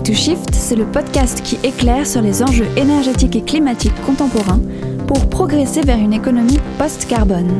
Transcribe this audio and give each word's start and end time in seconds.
To 0.00 0.14
Shift, 0.14 0.52
c'est 0.52 0.74
le 0.74 0.86
podcast 0.86 1.42
qui 1.42 1.58
éclaire 1.62 2.06
sur 2.06 2.22
les 2.22 2.42
enjeux 2.42 2.66
énergétiques 2.76 3.36
et 3.36 3.42
climatiques 3.42 4.00
contemporains 4.04 4.60
pour 5.06 5.28
progresser 5.28 5.82
vers 5.82 5.98
une 5.98 6.14
économie 6.14 6.58
post-carbone. 6.78 7.50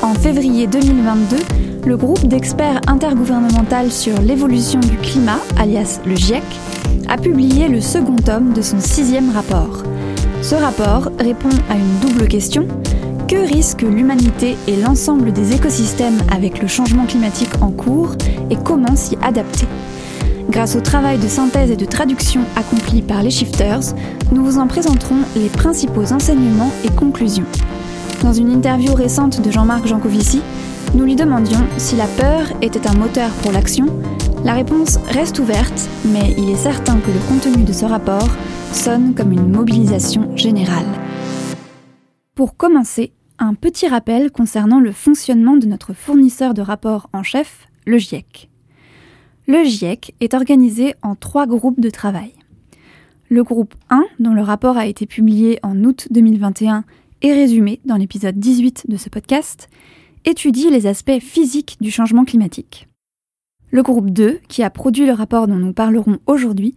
En 0.00 0.14
février 0.14 0.66
2022, 0.66 1.36
le 1.84 1.96
groupe 1.96 2.26
d'experts 2.26 2.80
intergouvernemental 2.86 3.90
sur 3.90 4.18
l'évolution 4.22 4.80
du 4.80 4.96
climat, 4.98 5.40
alias 5.58 6.00
le 6.06 6.14
GIEC, 6.14 6.44
a 7.08 7.18
publié 7.18 7.68
le 7.68 7.80
second 7.80 8.16
tome 8.16 8.54
de 8.54 8.62
son 8.62 8.78
sixième 8.78 9.30
rapport. 9.30 9.82
Ce 10.40 10.54
rapport 10.54 11.10
répond 11.18 11.50
à 11.68 11.74
une 11.74 11.98
double 12.00 12.28
question. 12.28 12.66
Que 13.26 13.46
risque 13.46 13.82
l'humanité 13.82 14.56
et 14.68 14.76
l'ensemble 14.76 15.32
des 15.32 15.54
écosystèmes 15.54 16.18
avec 16.32 16.62
le 16.62 16.68
changement 16.68 17.04
climatique 17.04 17.60
en 17.60 17.72
cours 17.72 18.14
et 18.48 18.56
comment 18.56 18.96
s'y 18.96 19.18
adapter? 19.22 19.66
Grâce 20.50 20.76
au 20.76 20.80
travail 20.80 21.18
de 21.18 21.28
synthèse 21.28 21.70
et 21.70 21.76
de 21.76 21.84
traduction 21.84 22.40
accompli 22.56 23.02
par 23.02 23.22
les 23.22 23.30
shifters, 23.30 23.94
nous 24.32 24.42
vous 24.42 24.58
en 24.58 24.66
présenterons 24.66 25.20
les 25.36 25.50
principaux 25.50 26.10
enseignements 26.12 26.72
et 26.84 26.90
conclusions. 26.90 27.44
Dans 28.22 28.32
une 28.32 28.50
interview 28.50 28.94
récente 28.94 29.42
de 29.42 29.50
Jean-Marc 29.50 29.86
Jancovici, 29.86 30.40
nous 30.94 31.04
lui 31.04 31.16
demandions 31.16 31.66
si 31.76 31.96
la 31.96 32.06
peur 32.06 32.46
était 32.62 32.88
un 32.88 32.94
moteur 32.94 33.30
pour 33.42 33.52
l'action. 33.52 33.86
La 34.42 34.54
réponse 34.54 34.96
reste 35.10 35.38
ouverte, 35.38 35.86
mais 36.06 36.34
il 36.38 36.48
est 36.48 36.56
certain 36.56 36.98
que 36.98 37.10
le 37.10 37.20
contenu 37.28 37.64
de 37.64 37.72
ce 37.74 37.84
rapport 37.84 38.28
sonne 38.72 39.14
comme 39.14 39.32
une 39.32 39.52
mobilisation 39.52 40.34
générale. 40.34 40.86
Pour 42.34 42.56
commencer, 42.56 43.12
un 43.38 43.52
petit 43.52 43.86
rappel 43.86 44.30
concernant 44.30 44.80
le 44.80 44.92
fonctionnement 44.92 45.56
de 45.56 45.66
notre 45.66 45.92
fournisseur 45.92 46.54
de 46.54 46.62
rapports 46.62 47.10
en 47.12 47.22
chef, 47.22 47.68
le 47.86 47.98
GIEC. 47.98 48.48
Le 49.50 49.64
GIEC 49.64 50.14
est 50.20 50.34
organisé 50.34 50.94
en 51.00 51.14
trois 51.14 51.46
groupes 51.46 51.80
de 51.80 51.88
travail. 51.88 52.34
Le 53.30 53.42
groupe 53.42 53.74
1, 53.88 54.04
dont 54.20 54.34
le 54.34 54.42
rapport 54.42 54.76
a 54.76 54.86
été 54.86 55.06
publié 55.06 55.58
en 55.62 55.84
août 55.84 56.06
2021 56.10 56.84
et 57.22 57.32
résumé 57.32 57.80
dans 57.86 57.96
l'épisode 57.96 58.38
18 58.38 58.90
de 58.90 58.98
ce 58.98 59.08
podcast, 59.08 59.70
étudie 60.26 60.68
les 60.68 60.86
aspects 60.86 61.18
physiques 61.20 61.78
du 61.80 61.90
changement 61.90 62.26
climatique. 62.26 62.88
Le 63.70 63.82
groupe 63.82 64.10
2, 64.10 64.38
qui 64.48 64.62
a 64.62 64.68
produit 64.68 65.06
le 65.06 65.14
rapport 65.14 65.48
dont 65.48 65.56
nous 65.56 65.72
parlerons 65.72 66.18
aujourd'hui, 66.26 66.74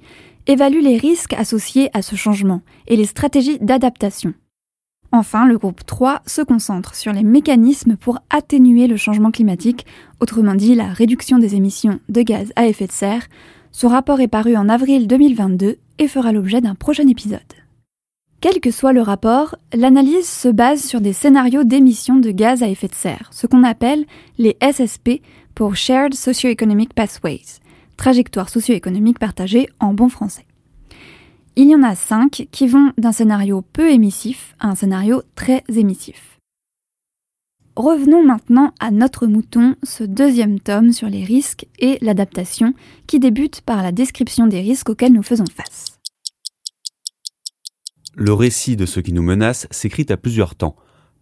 évalue 0.47 0.81
les 0.81 0.95
risques 0.95 1.33
associés 1.33 1.89
à 1.91 2.01
ce 2.01 2.15
changement 2.15 2.61
et 2.87 2.95
les 2.95 3.03
stratégies 3.03 3.59
d'adaptation. 3.59 4.33
Enfin, 5.13 5.45
le 5.45 5.57
groupe 5.57 5.85
3 5.85 6.21
se 6.25 6.41
concentre 6.41 6.95
sur 6.95 7.11
les 7.11 7.23
mécanismes 7.23 7.97
pour 7.97 8.19
atténuer 8.29 8.87
le 8.87 8.95
changement 8.95 9.31
climatique, 9.31 9.85
autrement 10.21 10.55
dit 10.55 10.73
la 10.73 10.87
réduction 10.87 11.37
des 11.37 11.55
émissions 11.55 11.99
de 12.07 12.21
gaz 12.21 12.53
à 12.55 12.65
effet 12.67 12.87
de 12.87 12.93
serre. 12.93 13.27
Ce 13.73 13.85
rapport 13.85 14.21
est 14.21 14.29
paru 14.29 14.55
en 14.55 14.69
avril 14.69 15.07
2022 15.07 15.77
et 15.99 16.07
fera 16.07 16.31
l'objet 16.31 16.61
d'un 16.61 16.75
prochain 16.75 17.07
épisode. 17.07 17.39
Quel 18.39 18.61
que 18.61 18.71
soit 18.71 18.93
le 18.93 19.01
rapport, 19.01 19.55
l'analyse 19.73 20.27
se 20.27 20.47
base 20.47 20.81
sur 20.81 21.01
des 21.01 21.13
scénarios 21.13 21.65
d'émissions 21.65 22.15
de 22.15 22.31
gaz 22.31 22.63
à 22.63 22.69
effet 22.69 22.87
de 22.87 22.95
serre, 22.95 23.29
ce 23.31 23.47
qu'on 23.47 23.63
appelle 23.63 24.05
les 24.37 24.57
SSP 24.61 25.21
pour 25.53 25.75
Shared 25.75 26.13
Socioeconomic 26.13 26.93
Pathways, 26.93 27.59
trajectoire 27.97 28.49
socio-économique 28.49 29.19
partagée 29.19 29.67
en 29.79 29.93
bon 29.93 30.09
français. 30.09 30.45
Il 31.57 31.69
y 31.69 31.75
en 31.75 31.83
a 31.83 31.95
cinq 31.95 32.47
qui 32.51 32.65
vont 32.65 32.93
d'un 32.97 33.11
scénario 33.11 33.61
peu 33.61 33.91
émissif 33.91 34.55
à 34.59 34.69
un 34.69 34.75
scénario 34.75 35.21
très 35.35 35.63
émissif. 35.67 36.39
Revenons 37.75 38.23
maintenant 38.23 38.73
à 38.79 38.89
notre 38.89 39.27
mouton, 39.27 39.75
ce 39.83 40.05
deuxième 40.05 40.61
tome 40.61 40.93
sur 40.93 41.09
les 41.09 41.25
risques 41.25 41.67
et 41.79 41.97
l'adaptation, 42.01 42.73
qui 43.05 43.19
débute 43.19 43.61
par 43.61 43.83
la 43.83 43.91
description 43.91 44.47
des 44.47 44.61
risques 44.61 44.89
auxquels 44.89 45.11
nous 45.11 45.23
faisons 45.23 45.45
face. 45.45 45.97
Le 48.15 48.33
récit 48.33 48.77
de 48.77 48.85
ce 48.85 49.01
qui 49.01 49.11
nous 49.11 49.21
menace 49.21 49.67
s'écrit 49.71 50.05
à 50.09 50.15
plusieurs 50.15 50.55
temps, 50.55 50.77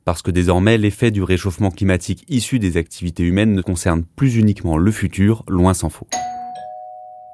parce 0.06 0.22
que 0.22 0.32
désormais 0.32 0.78
l'effet 0.78 1.10
du 1.10 1.24
réchauffement 1.24 1.72
climatique 1.72 2.24
issu 2.30 2.60
des 2.60 2.78
activités 2.78 3.24
humaines 3.24 3.54
ne 3.54 3.62
concerne 3.62 4.04
plus 4.04 4.36
uniquement 4.36 4.78
le 4.78 4.92
futur, 4.92 5.44
loin 5.48 5.74
s'en 5.74 5.90
faut. 5.90 6.08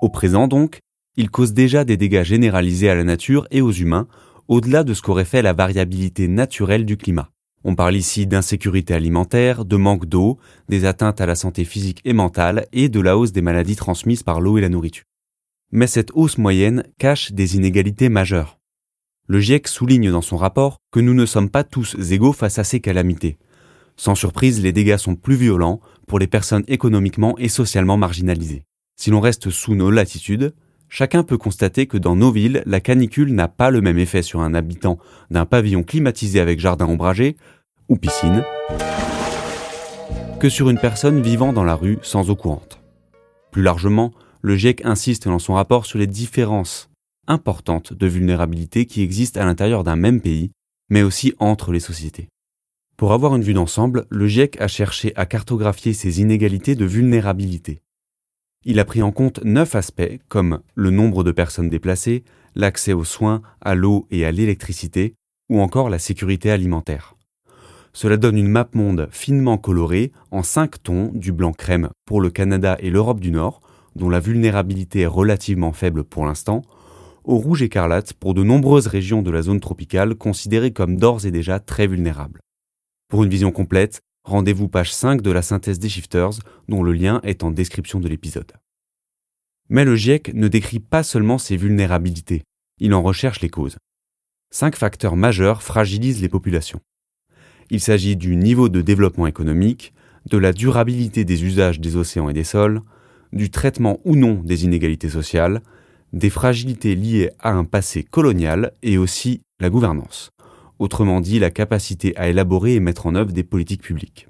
Au 0.01 0.09
présent 0.09 0.47
donc, 0.47 0.79
il 1.17 1.29
cause 1.29 1.53
déjà 1.53 1.85
des 1.85 1.97
dégâts 1.97 2.23
généralisés 2.23 2.89
à 2.89 2.95
la 2.95 3.03
nature 3.03 3.47
et 3.51 3.61
aux 3.61 3.71
humains, 3.71 4.07
au-delà 4.47 4.83
de 4.83 4.93
ce 4.93 5.01
qu'aurait 5.01 5.25
fait 5.25 5.41
la 5.41 5.53
variabilité 5.53 6.27
naturelle 6.27 6.85
du 6.85 6.97
climat. 6.97 7.29
On 7.63 7.75
parle 7.75 7.95
ici 7.95 8.27
d'insécurité 8.27 8.93
alimentaire, 8.93 9.65
de 9.65 9.75
manque 9.75 10.05
d'eau, 10.05 10.37
des 10.69 10.85
atteintes 10.85 11.19
à 11.19 11.25
la 11.25 11.33
santé 11.33 11.65
physique 11.65 12.01
et 12.05 12.13
mentale 12.13 12.67
et 12.73 12.89
de 12.89 12.99
la 12.99 13.17
hausse 13.17 13.31
des 13.31 13.41
maladies 13.41 13.75
transmises 13.75 14.21
par 14.21 14.39
l'eau 14.39 14.57
et 14.57 14.61
la 14.61 14.69
nourriture. 14.69 15.05
Mais 15.71 15.87
cette 15.87 16.11
hausse 16.13 16.37
moyenne 16.37 16.83
cache 16.99 17.31
des 17.31 17.55
inégalités 17.55 18.09
majeures. 18.09 18.59
Le 19.27 19.39
GIEC 19.39 19.67
souligne 19.67 20.11
dans 20.11 20.21
son 20.21 20.37
rapport 20.37 20.77
que 20.91 20.99
nous 20.99 21.15
ne 21.15 21.25
sommes 21.25 21.49
pas 21.49 21.63
tous 21.63 21.95
égaux 22.11 22.33
face 22.33 22.59
à 22.59 22.63
ces 22.63 22.81
calamités. 22.81 23.39
Sans 23.97 24.13
surprise, 24.13 24.61
les 24.61 24.71
dégâts 24.71 24.97
sont 24.97 25.15
plus 25.15 25.35
violents 25.35 25.79
pour 26.07 26.19
les 26.19 26.27
personnes 26.27 26.63
économiquement 26.67 27.35
et 27.39 27.49
socialement 27.49 27.97
marginalisées. 27.97 28.65
Si 28.95 29.09
l'on 29.09 29.21
reste 29.21 29.49
sous 29.49 29.73
nos 29.73 29.89
latitudes, 29.89 30.53
chacun 30.95 31.23
peut 31.23 31.37
constater 31.37 31.87
que 31.87 31.97
dans 31.97 32.15
nos 32.15 32.31
villes, 32.31 32.63
la 32.65 32.79
canicule 32.79 33.33
n'a 33.33 33.49
pas 33.49 33.69
le 33.69 33.81
même 33.81 33.97
effet 33.97 34.21
sur 34.21 34.39
un 34.39 34.53
habitant 34.53 34.97
d'un 35.29 35.45
pavillon 35.45 35.83
climatisé 35.83 36.39
avec 36.39 36.57
jardin 36.57 36.85
ombragé 36.85 37.35
ou 37.89 37.97
piscine 37.97 38.45
que 40.39 40.47
sur 40.47 40.69
une 40.69 40.79
personne 40.79 41.21
vivant 41.21 41.51
dans 41.51 41.65
la 41.65 41.75
rue 41.75 41.97
sans 42.01 42.29
eau 42.29 42.35
courante. 42.37 42.79
Plus 43.51 43.61
largement, 43.61 44.13
le 44.41 44.55
GIEC 44.55 44.85
insiste 44.85 45.27
dans 45.27 45.37
son 45.37 45.55
rapport 45.55 45.85
sur 45.85 45.99
les 45.99 46.07
différences 46.07 46.89
importantes 47.27 47.91
de 47.91 48.07
vulnérabilité 48.07 48.85
qui 48.85 49.01
existent 49.01 49.41
à 49.41 49.45
l'intérieur 49.45 49.83
d'un 49.83 49.97
même 49.97 50.21
pays, 50.21 50.51
mais 50.89 51.03
aussi 51.03 51.33
entre 51.39 51.73
les 51.73 51.81
sociétés. 51.81 52.29
Pour 52.95 53.11
avoir 53.11 53.35
une 53.35 53.43
vue 53.43 53.53
d'ensemble, 53.53 54.05
le 54.09 54.27
GIEC 54.27 54.61
a 54.61 54.69
cherché 54.69 55.11
à 55.17 55.25
cartographier 55.25 55.91
ces 55.91 56.21
inégalités 56.21 56.75
de 56.75 56.85
vulnérabilité. 56.85 57.81
Il 58.67 58.79
a 58.79 58.85
pris 58.85 59.03
en 59.03 59.11
compte 59.11 59.43
neuf 59.43 59.75
aspects 59.75 60.19
comme 60.27 60.59
le 60.73 60.89
nombre 60.89 61.23
de 61.23 61.31
personnes 61.31 61.69
déplacées, 61.69 62.23
l'accès 62.55 62.93
aux 62.93 63.03
soins, 63.03 63.43
à 63.61 63.75
l'eau 63.75 64.07
et 64.09 64.25
à 64.25 64.31
l'électricité, 64.31 65.13
ou 65.49 65.61
encore 65.61 65.87
la 65.87 65.99
sécurité 65.99 66.49
alimentaire. 66.49 67.15
Cela 67.93 68.17
donne 68.17 68.37
une 68.37 68.49
map 68.49 68.67
monde 68.73 69.07
finement 69.11 69.59
colorée 69.59 70.11
en 70.31 70.41
cinq 70.41 70.81
tons 70.81 71.11
du 71.13 71.31
blanc 71.31 71.53
crème 71.53 71.89
pour 72.05 72.21
le 72.21 72.31
Canada 72.31 72.75
et 72.79 72.89
l'Europe 72.89 73.19
du 73.19 73.29
Nord, 73.29 73.61
dont 73.95 74.09
la 74.09 74.19
vulnérabilité 74.19 75.01
est 75.01 75.05
relativement 75.05 75.71
faible 75.71 76.03
pour 76.03 76.25
l'instant, 76.25 76.63
au 77.23 77.37
rouge 77.37 77.61
écarlate 77.61 78.13
pour 78.13 78.33
de 78.33 78.43
nombreuses 78.43 78.87
régions 78.87 79.21
de 79.21 79.31
la 79.31 79.43
zone 79.43 79.59
tropicale 79.59 80.15
considérées 80.15 80.73
comme 80.73 80.97
d'ores 80.97 81.25
et 81.25 81.31
déjà 81.31 81.59
très 81.59 81.85
vulnérables. 81.85 82.39
Pour 83.09 83.23
une 83.23 83.29
vision 83.29 83.51
complète, 83.51 84.01
rendez-vous 84.25 84.67
page 84.67 84.93
5 84.93 85.21
de 85.21 85.31
la 85.31 85.41
synthèse 85.41 85.79
des 85.79 85.87
shifters, 85.87 86.31
dont 86.67 86.83
le 86.83 86.91
lien 86.91 87.21
est 87.23 87.43
en 87.43 87.51
description 87.51 87.99
de 87.99 88.09
l'épisode. 88.09 88.51
Mais 89.69 89.85
le 89.85 89.95
GIEC 89.95 90.33
ne 90.33 90.47
décrit 90.47 90.79
pas 90.79 91.03
seulement 91.03 91.37
ces 91.37 91.57
vulnérabilités, 91.57 92.43
il 92.79 92.93
en 92.93 93.01
recherche 93.01 93.41
les 93.41 93.49
causes. 93.49 93.77
Cinq 94.51 94.75
facteurs 94.75 95.15
majeurs 95.15 95.63
fragilisent 95.63 96.21
les 96.21 96.29
populations. 96.29 96.81
Il 97.69 97.79
s'agit 97.79 98.15
du 98.15 98.35
niveau 98.35 98.69
de 98.69 98.81
développement 98.81 99.27
économique, 99.27 99.93
de 100.29 100.37
la 100.37 100.53
durabilité 100.53 101.23
des 101.23 101.43
usages 101.43 101.79
des 101.79 101.95
océans 101.95 102.29
et 102.29 102.33
des 102.33 102.43
sols, 102.43 102.81
du 103.31 103.49
traitement 103.49 103.99
ou 104.05 104.15
non 104.15 104.41
des 104.43 104.65
inégalités 104.65 105.09
sociales, 105.09 105.61
des 106.13 106.29
fragilités 106.29 106.95
liées 106.95 107.31
à 107.39 107.51
un 107.51 107.65
passé 107.65 108.03
colonial 108.03 108.71
et 108.81 108.97
aussi 108.97 109.41
la 109.59 109.69
gouvernance 109.69 110.31
autrement 110.79 111.21
dit 111.21 111.39
la 111.39 111.51
capacité 111.51 112.15
à 112.17 112.27
élaborer 112.29 112.75
et 112.75 112.79
mettre 112.79 113.07
en 113.07 113.15
œuvre 113.15 113.31
des 113.31 113.43
politiques 113.43 113.81
publiques. 113.81 114.27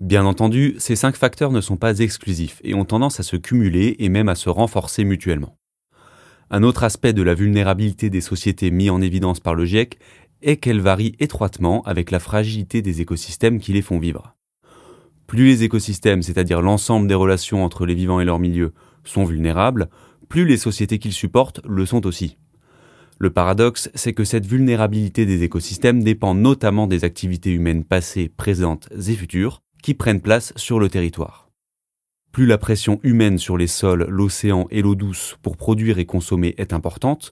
Bien 0.00 0.24
entendu, 0.24 0.74
ces 0.78 0.96
cinq 0.96 1.16
facteurs 1.16 1.52
ne 1.52 1.60
sont 1.60 1.76
pas 1.76 2.00
exclusifs 2.00 2.60
et 2.64 2.74
ont 2.74 2.84
tendance 2.84 3.20
à 3.20 3.22
se 3.22 3.36
cumuler 3.36 3.96
et 4.00 4.08
même 4.08 4.28
à 4.28 4.34
se 4.34 4.48
renforcer 4.48 5.04
mutuellement. 5.04 5.56
Un 6.50 6.64
autre 6.64 6.84
aspect 6.84 7.12
de 7.12 7.22
la 7.22 7.34
vulnérabilité 7.34 8.10
des 8.10 8.20
sociétés 8.20 8.70
mis 8.70 8.90
en 8.90 9.00
évidence 9.00 9.40
par 9.40 9.54
le 9.54 9.64
GIEC 9.64 9.98
est 10.42 10.56
qu'elle 10.56 10.80
varie 10.80 11.14
étroitement 11.20 11.82
avec 11.82 12.10
la 12.10 12.18
fragilité 12.18 12.82
des 12.82 13.00
écosystèmes 13.00 13.60
qui 13.60 13.72
les 13.72 13.80
font 13.80 13.98
vivre. 13.98 14.34
Plus 15.26 15.46
les 15.46 15.62
écosystèmes, 15.62 16.22
c'est-à-dire 16.22 16.60
l'ensemble 16.60 17.06
des 17.06 17.14
relations 17.14 17.64
entre 17.64 17.86
les 17.86 17.94
vivants 17.94 18.20
et 18.20 18.24
leur 18.24 18.38
milieu, 18.38 18.72
sont 19.04 19.24
vulnérables, 19.24 19.88
plus 20.28 20.46
les 20.46 20.56
sociétés 20.58 20.98
qu'ils 20.98 21.12
supportent 21.12 21.60
le 21.66 21.86
sont 21.86 22.06
aussi. 22.06 22.36
Le 23.22 23.30
paradoxe, 23.30 23.88
c'est 23.94 24.14
que 24.14 24.24
cette 24.24 24.46
vulnérabilité 24.46 25.26
des 25.26 25.44
écosystèmes 25.44 26.02
dépend 26.02 26.34
notamment 26.34 26.88
des 26.88 27.04
activités 27.04 27.52
humaines 27.52 27.84
passées, 27.84 28.28
présentes 28.28 28.88
et 28.90 29.14
futures 29.14 29.62
qui 29.80 29.94
prennent 29.94 30.20
place 30.20 30.52
sur 30.56 30.80
le 30.80 30.88
territoire. 30.88 31.48
Plus 32.32 32.46
la 32.46 32.58
pression 32.58 32.98
humaine 33.04 33.38
sur 33.38 33.56
les 33.56 33.68
sols, 33.68 34.06
l'océan 34.08 34.66
et 34.72 34.82
l'eau 34.82 34.96
douce 34.96 35.36
pour 35.40 35.56
produire 35.56 36.00
et 36.00 36.04
consommer 36.04 36.56
est 36.58 36.72
importante, 36.72 37.30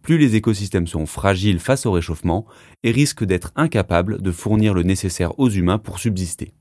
plus 0.00 0.16
les 0.16 0.36
écosystèmes 0.36 0.86
sont 0.86 1.06
fragiles 1.06 1.58
face 1.58 1.86
au 1.86 1.90
réchauffement 1.90 2.46
et 2.84 2.92
risquent 2.92 3.24
d'être 3.24 3.50
incapables 3.56 4.22
de 4.22 4.30
fournir 4.30 4.74
le 4.74 4.84
nécessaire 4.84 5.36
aux 5.40 5.50
humains 5.50 5.78
pour 5.78 5.98
subsister. 5.98 6.52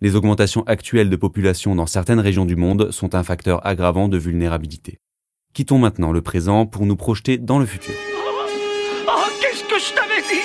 Les 0.00 0.16
augmentations 0.16 0.62
actuelles 0.62 1.10
de 1.10 1.16
population 1.16 1.74
dans 1.74 1.84
certaines 1.84 2.18
régions 2.18 2.46
du 2.46 2.56
monde 2.56 2.90
sont 2.92 3.14
un 3.14 3.22
facteur 3.22 3.66
aggravant 3.66 4.08
de 4.08 4.16
vulnérabilité. 4.16 5.01
Quittons 5.54 5.76
maintenant 5.76 6.12
le 6.12 6.22
présent 6.22 6.64
pour 6.64 6.86
nous 6.86 6.96
projeter 6.96 7.36
dans 7.36 7.58
le 7.58 7.66
futur. 7.66 7.92
Oh, 9.06 9.10
qu'est-ce 9.38 9.64
que 9.64 9.78
je 9.78 9.92
t'avais 9.92 10.22
dit? 10.22 10.40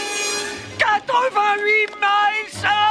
88 0.77 1.95
miles 1.95 2.65
à 2.65 2.87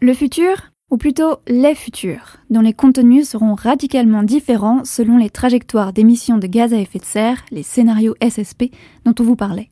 Le 0.00 0.14
futur, 0.14 0.70
ou 0.90 0.96
plutôt 0.96 1.36
les 1.46 1.74
futurs, 1.74 2.38
dont 2.48 2.62
les 2.62 2.72
contenus 2.72 3.28
seront 3.28 3.54
radicalement 3.54 4.22
différents 4.22 4.86
selon 4.86 5.18
les 5.18 5.28
trajectoires 5.28 5.92
d'émissions 5.92 6.38
de 6.38 6.46
gaz 6.46 6.72
à 6.72 6.78
effet 6.78 6.98
de 6.98 7.04
serre, 7.04 7.44
les 7.50 7.62
scénarios 7.62 8.14
SSP 8.26 8.72
dont 9.04 9.14
on 9.20 9.24
vous 9.24 9.36
parlait. 9.36 9.68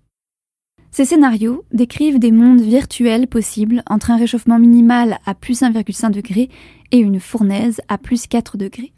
Ces 0.97 1.05
scénarios 1.05 1.63
décrivent 1.75 2.19
des 2.19 2.33
mondes 2.33 2.63
virtuels 2.63 3.27
possibles 3.27 3.83
entre 3.87 4.11
un 4.11 4.17
réchauffement 4.17 4.59
minimal 4.59 5.19
à 5.27 5.35
plus 5.35 5.61
1,5 5.61 6.11
degré 6.11 6.49
et 6.91 6.97
une 6.97 7.21
fournaise 7.21 7.83
à 7.89 7.99
plus 7.99 8.27
4 8.27 8.57
degrés. 8.57 8.93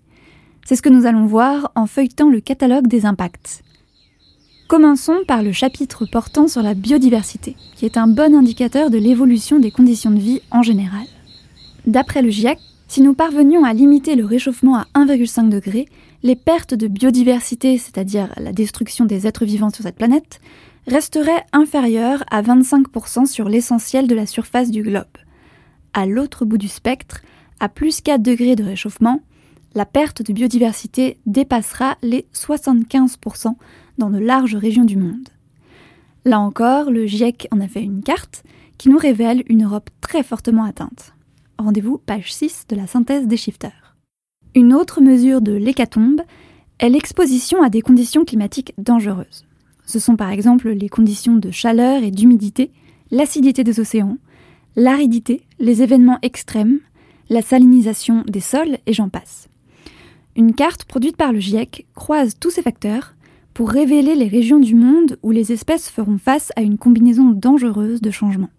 C'est 0.65 0.77
ce 0.77 0.83
que 0.83 0.91
nous 0.91 1.07
allons 1.07 1.27
voir 1.27 1.73
en 1.75 1.87
feuilletant 1.87 2.31
le 2.31 2.41
catalogue 2.41 2.87
des 2.87 3.05
impacts. 3.05 3.65
Commençons 4.69 5.17
par 5.27 5.43
le 5.43 5.51
chapitre 5.51 6.07
portant 6.07 6.47
sur 6.47 6.63
la 6.63 6.75
biodiversité, 6.75 7.57
qui 7.75 7.85
est 7.85 7.97
un 7.97 8.07
bon 8.07 8.33
indicateur 8.33 8.91
de 8.91 8.99
l'évolution 8.99 9.59
des 9.59 9.73
conditions 9.73 10.13
de 10.13 10.21
vie 10.21 10.41
en 10.53 10.63
général. 10.63 11.07
D'après 11.85 12.23
le 12.23 12.31
GIEC, 12.31 12.61
si 12.87 13.01
nous 13.01 13.15
parvenions 13.15 13.65
à 13.65 13.75
limiter 13.75 14.15
le 14.15 14.25
réchauffement 14.25 14.77
à 14.77 14.87
1,5 14.95 15.49
degré, 15.49 15.89
les 16.23 16.37
pertes 16.37 16.75
de 16.75 16.87
biodiversité, 16.87 17.77
c'est-à-dire 17.77 18.33
la 18.37 18.53
destruction 18.53 19.05
des 19.05 19.27
êtres 19.27 19.45
vivants 19.45 19.71
sur 19.71 19.83
cette 19.83 19.97
planète, 19.97 20.41
resterait 20.89 21.45
inférieur 21.53 22.25
à 22.31 22.43
25% 22.43 23.27
sur 23.27 23.49
l'essentiel 23.49 24.07
de 24.07 24.15
la 24.15 24.27
surface 24.27 24.71
du 24.71 24.83
globe. 24.83 25.05
À 25.93 26.07
l'autre 26.07 26.45
bout 26.45 26.59
du 26.59 26.69
spectre, 26.69 27.21
à 27.61 27.69
plus 27.69 28.01
4 28.01 28.23
degrés 28.23 28.57
de 28.57 28.65
réchauffement, 28.65 29.21
la 29.75 29.85
perte 29.85 30.23
de 30.23 30.33
biodiversité 30.33 31.19
dépassera 31.27 31.99
les 32.03 32.27
75% 32.35 33.55
dans 33.99 34.11
de 34.11 34.19
larges 34.19 34.57
régions 34.57 34.85
du 34.85 34.97
monde. 34.97 35.29
Là 36.25 36.41
encore, 36.41 36.91
le 36.91 37.07
GIEC 37.07 37.49
en 37.51 37.61
a 37.61 37.69
fait 37.69 37.83
une 37.83 38.03
carte 38.03 38.43
qui 38.79 38.89
nous 38.89 38.99
révèle 38.99 39.45
une 39.49 39.65
Europe 39.65 39.91
très 40.01 40.23
fortement 40.23 40.65
atteinte. 40.65 41.13
Rendez-vous 41.59 41.99
page 41.99 42.33
6 42.33 42.67
de 42.69 42.77
la 42.77 42.87
synthèse 42.87 43.27
des 43.27 43.37
shifters. 43.37 43.97
Une 44.55 44.73
autre 44.73 45.01
mesure 45.01 45.43
de 45.43 45.53
l'hécatombe 45.53 46.23
est 46.79 46.89
l'exposition 46.89 47.63
à 47.63 47.69
des 47.69 47.83
conditions 47.83 48.25
climatiques 48.25 48.73
dangereuses. 48.79 49.48
Ce 49.89 49.99
sont 49.99 50.17
par 50.17 50.31
exemple 50.31 50.69
les 50.69 50.91
conditions 50.91 51.37
de 51.37 51.51
chaleur 51.51 52.03
et 52.03 52.11
d'humidité, 52.11 52.71
l'acidité 53.11 53.65
des 53.65 53.81
océans, 53.81 54.19
l'aridité, 54.77 55.41
les 55.59 55.83
événements 55.83 56.19
extrêmes, 56.21 56.81
la 57.31 57.41
salinisation 57.41 58.23
des 58.29 58.41
sols 58.41 58.77
et 58.85 58.93
j'en 58.93 59.09
passe. 59.09 59.49
Une 60.37 60.53
carte 60.53 60.85
produite 60.85 61.17
par 61.17 61.33
le 61.33 61.41
GIEC 61.41 61.87
croise 61.95 62.35
tous 62.39 62.51
ces 62.51 62.61
facteurs 62.61 63.15
pour 63.55 63.71
révéler 63.71 64.15
les 64.15 64.29
régions 64.29 64.59
du 64.59 64.75
monde 64.75 65.17
où 65.23 65.31
les 65.31 65.53
espèces 65.53 65.89
feront 65.89 66.19
face 66.19 66.53
à 66.55 66.61
une 66.61 66.77
combinaison 66.77 67.31
dangereuse 67.31 68.03
de 68.03 68.11
changements. 68.11 68.51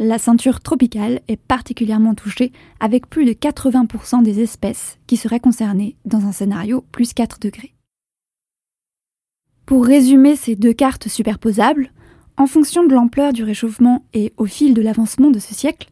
La 0.00 0.18
ceinture 0.18 0.60
tropicale 0.60 1.20
est 1.28 1.40
particulièrement 1.40 2.16
touchée 2.16 2.50
avec 2.80 3.08
plus 3.08 3.26
de 3.26 3.32
80% 3.32 4.24
des 4.24 4.40
espèces 4.40 4.98
qui 5.06 5.16
seraient 5.16 5.38
concernées 5.38 5.94
dans 6.04 6.26
un 6.26 6.32
scénario 6.32 6.84
plus 6.90 7.14
4 7.14 7.38
degrés. 7.38 7.75
Pour 9.66 9.84
résumer 9.84 10.36
ces 10.36 10.54
deux 10.54 10.72
cartes 10.72 11.08
superposables, 11.08 11.90
en 12.36 12.46
fonction 12.46 12.86
de 12.86 12.94
l'ampleur 12.94 13.32
du 13.32 13.42
réchauffement 13.42 14.04
et 14.14 14.32
au 14.36 14.44
fil 14.46 14.74
de 14.74 14.80
l'avancement 14.80 15.32
de 15.32 15.40
ce 15.40 15.54
siècle, 15.54 15.88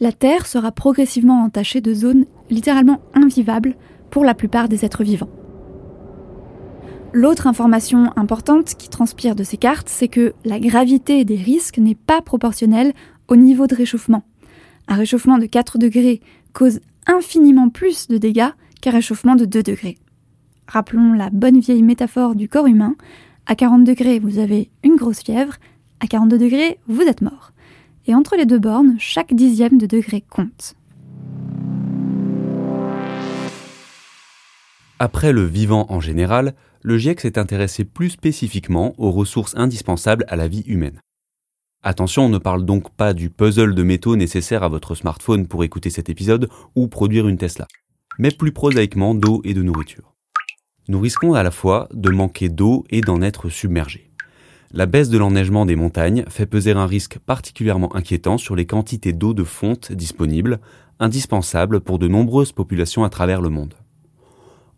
la 0.00 0.10
Terre 0.10 0.44
sera 0.44 0.72
progressivement 0.72 1.44
entachée 1.44 1.80
de 1.80 1.94
zones 1.94 2.26
littéralement 2.50 3.00
invivables 3.14 3.76
pour 4.10 4.24
la 4.24 4.34
plupart 4.34 4.68
des 4.68 4.84
êtres 4.84 5.04
vivants. 5.04 5.30
L'autre 7.12 7.46
information 7.46 8.10
importante 8.16 8.74
qui 8.74 8.88
transpire 8.88 9.36
de 9.36 9.44
ces 9.44 9.56
cartes, 9.56 9.88
c'est 9.88 10.08
que 10.08 10.34
la 10.44 10.58
gravité 10.58 11.24
des 11.24 11.36
risques 11.36 11.78
n'est 11.78 11.94
pas 11.94 12.22
proportionnelle 12.22 12.92
au 13.28 13.36
niveau 13.36 13.68
de 13.68 13.76
réchauffement. 13.76 14.24
Un 14.88 14.96
réchauffement 14.96 15.38
de 15.38 15.46
4 15.46 15.78
degrés 15.78 16.20
cause 16.52 16.80
infiniment 17.06 17.68
plus 17.68 18.08
de 18.08 18.18
dégâts 18.18 18.50
qu'un 18.80 18.90
réchauffement 18.90 19.36
de 19.36 19.44
2 19.44 19.62
degrés. 19.62 19.98
Rappelons 20.66 21.12
la 21.12 21.30
bonne 21.30 21.60
vieille 21.60 21.82
métaphore 21.82 22.34
du 22.34 22.48
corps 22.48 22.66
humain. 22.66 22.96
À 23.46 23.54
40 23.54 23.84
degrés, 23.84 24.18
vous 24.18 24.38
avez 24.38 24.70
une 24.84 24.96
grosse 24.96 25.20
fièvre. 25.20 25.54
À 26.00 26.06
42 26.06 26.38
degrés, 26.38 26.78
vous 26.88 27.02
êtes 27.02 27.20
mort. 27.20 27.52
Et 28.06 28.14
entre 28.14 28.36
les 28.36 28.46
deux 28.46 28.58
bornes, 28.58 28.96
chaque 28.98 29.34
dixième 29.34 29.78
de 29.78 29.86
degré 29.86 30.20
compte. 30.20 30.74
Après 34.98 35.32
le 35.32 35.44
vivant 35.44 35.86
en 35.88 36.00
général, 36.00 36.54
le 36.82 36.96
GIEC 36.96 37.20
s'est 37.20 37.38
intéressé 37.38 37.84
plus 37.84 38.10
spécifiquement 38.10 38.94
aux 38.98 39.10
ressources 39.10 39.56
indispensables 39.56 40.24
à 40.28 40.36
la 40.36 40.48
vie 40.48 40.64
humaine. 40.66 41.00
Attention, 41.82 42.26
on 42.26 42.28
ne 42.28 42.38
parle 42.38 42.64
donc 42.64 42.90
pas 42.90 43.12
du 43.12 43.28
puzzle 43.28 43.74
de 43.74 43.82
métaux 43.82 44.14
nécessaire 44.14 44.62
à 44.62 44.68
votre 44.68 44.94
smartphone 44.94 45.48
pour 45.48 45.64
écouter 45.64 45.90
cet 45.90 46.08
épisode 46.08 46.48
ou 46.76 46.86
produire 46.86 47.26
une 47.26 47.38
Tesla, 47.38 47.66
mais 48.18 48.30
plus 48.30 48.52
prosaïquement 48.52 49.16
d'eau 49.16 49.40
et 49.44 49.54
de 49.54 49.62
nourriture 49.62 50.11
nous 50.88 51.00
risquons 51.00 51.34
à 51.34 51.42
la 51.42 51.50
fois 51.50 51.88
de 51.92 52.10
manquer 52.10 52.48
d'eau 52.48 52.84
et 52.90 53.00
d'en 53.00 53.22
être 53.22 53.48
submergés. 53.48 54.10
La 54.72 54.86
baisse 54.86 55.10
de 55.10 55.18
l'enneigement 55.18 55.66
des 55.66 55.76
montagnes 55.76 56.24
fait 56.28 56.46
peser 56.46 56.72
un 56.72 56.86
risque 56.86 57.18
particulièrement 57.18 57.94
inquiétant 57.94 58.38
sur 58.38 58.56
les 58.56 58.64
quantités 58.64 59.12
d'eau 59.12 59.34
de 59.34 59.44
fonte 59.44 59.92
disponibles, 59.92 60.60
indispensables 60.98 61.80
pour 61.80 61.98
de 61.98 62.08
nombreuses 62.08 62.52
populations 62.52 63.04
à 63.04 63.10
travers 63.10 63.42
le 63.42 63.50
monde. 63.50 63.74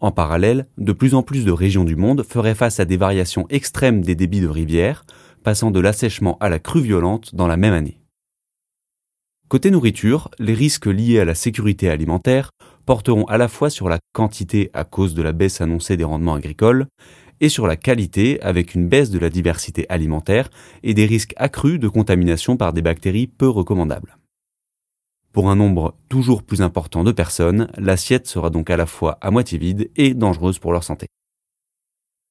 En 0.01 0.11
parallèle, 0.11 0.67
de 0.79 0.93
plus 0.93 1.15
en 1.15 1.23
plus 1.23 1.45
de 1.45 1.53
régions 1.53 1.85
du 1.85 1.97
monde 1.97 2.25
feraient 2.29 2.55
face 2.55 2.81
à 2.81 2.85
des 2.85 2.97
variations 2.97 3.47
extrêmes 3.51 4.03
des 4.03 4.15
débits 4.15 4.41
de 4.41 4.49
rivières, 4.49 5.07
passant 5.45 5.71
de 5.71 5.81
l'assèchement 5.81 6.37
à 6.41 6.49
la 6.49 6.59
crue 6.59 6.83
violente 6.83 7.35
dans 7.35 7.47
la 7.47 7.57
même 7.57 7.73
année. 7.73 8.01
Côté 9.49 9.71
nourriture, 9.71 10.31
les 10.39 10.55
risques 10.55 10.87
liés 10.87 11.21
à 11.21 11.25
la 11.25 11.35
sécurité 11.35 11.89
alimentaire 11.89 12.51
porteront 12.87 13.25
à 13.25 13.39
la 13.39 13.49
fois 13.49 13.71
sur 13.71 13.89
la 13.89 13.99
quantité 14.13 14.71
à 14.75 14.85
cause 14.85 15.15
de 15.15 15.23
la 15.23 15.33
baisse 15.33 15.61
annoncée 15.61 15.97
des 15.97 16.05
rendements 16.05 16.35
agricoles 16.35 16.87
et 17.41 17.49
sur 17.49 17.67
la 17.67 17.77
qualité 17.77 18.41
avec 18.43 18.75
une 18.75 18.89
baisse 18.89 19.11
de 19.11 19.19
la 19.19 19.31
diversité 19.31 19.87
alimentaire 19.89 20.51
et 20.83 20.95
des 20.95 21.07
risques 21.07 21.35
accrus 21.37 21.79
de 21.79 21.89
contamination 21.89 22.57
par 22.57 22.73
des 22.73 22.83
bactéries 22.83 23.27
peu 23.27 23.49
recommandables. 23.49 24.17
Pour 25.33 25.51
un 25.51 25.57
nombre 25.57 25.97
toujours 26.09 26.45
plus 26.45 26.63
important 26.63 27.03
de 27.03 27.11
personnes, 27.11 27.69
l'assiette 27.77 28.29
sera 28.29 28.51
donc 28.51 28.71
à 28.71 28.77
la 28.77 28.87
fois 28.87 29.19
à 29.21 29.33
moitié 29.33 29.59
vide 29.59 29.91
et 29.97 30.15
dangereuse 30.15 30.61
pour 30.61 30.73
leur 30.73 30.85
santé. 30.85 31.07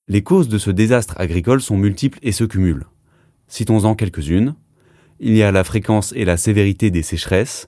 Les 0.08 0.24
causes 0.24 0.48
de 0.48 0.58
ce 0.58 0.72
désastre 0.72 1.16
agricole 1.18 1.62
sont 1.62 1.78
multiples 1.78 2.20
et 2.22 2.32
se 2.32 2.44
cumulent. 2.44 2.88
Citons-en 3.48 3.96
quelques-unes. 3.96 4.56
Il 5.20 5.36
y 5.36 5.44
a 5.44 5.52
la 5.52 5.64
fréquence 5.64 6.14
et 6.16 6.26
la 6.26 6.38
sévérité 6.38 6.92
des 6.92 7.04
sécheresses, 7.04 7.68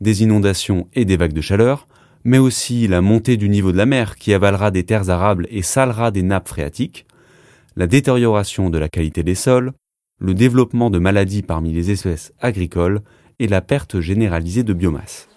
des 0.00 0.22
inondations 0.22 0.88
et 0.94 1.04
des 1.04 1.16
vagues 1.16 1.32
de 1.32 1.40
chaleur, 1.40 1.86
mais 2.26 2.38
aussi 2.38 2.88
la 2.88 3.02
montée 3.02 3.36
du 3.36 3.48
niveau 3.48 3.70
de 3.70 3.76
la 3.76 3.86
mer 3.86 4.16
qui 4.16 4.34
avalera 4.34 4.72
des 4.72 4.82
terres 4.82 5.10
arables 5.10 5.46
et 5.48 5.62
salera 5.62 6.10
des 6.10 6.24
nappes 6.24 6.48
phréatiques, 6.48 7.06
la 7.76 7.86
détérioration 7.86 8.68
de 8.68 8.78
la 8.78 8.88
qualité 8.88 9.22
des 9.22 9.36
sols, 9.36 9.72
le 10.18 10.34
développement 10.34 10.90
de 10.90 10.98
maladies 10.98 11.42
parmi 11.42 11.72
les 11.72 11.92
espèces 11.92 12.32
agricoles 12.40 13.00
et 13.38 13.46
la 13.46 13.60
perte 13.60 14.00
généralisée 14.00 14.64
de 14.64 14.72
biomasse. 14.72 15.28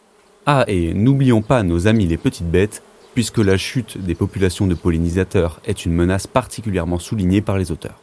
Ah, 0.48 0.65
et 0.67 0.96
n'oublions 0.96 1.43
pas 1.43 1.62
nos 1.62 1.86
amis 1.86 2.08
les 2.08 2.17
petites 2.17 2.50
bêtes, 2.50 2.81
puisque 3.13 3.38
la 3.38 3.58
chute 3.58 4.00
des 4.00 4.15
populations 4.15 4.65
de 4.65 4.74
pollinisateurs 4.74 5.62
est 5.65 5.86
une 5.86 5.93
menace 5.93 6.25
particulièrement 6.25 6.98
soulignée 6.98 7.41
par 7.41 7.60
les 7.60 7.72
auteurs. 7.72 8.01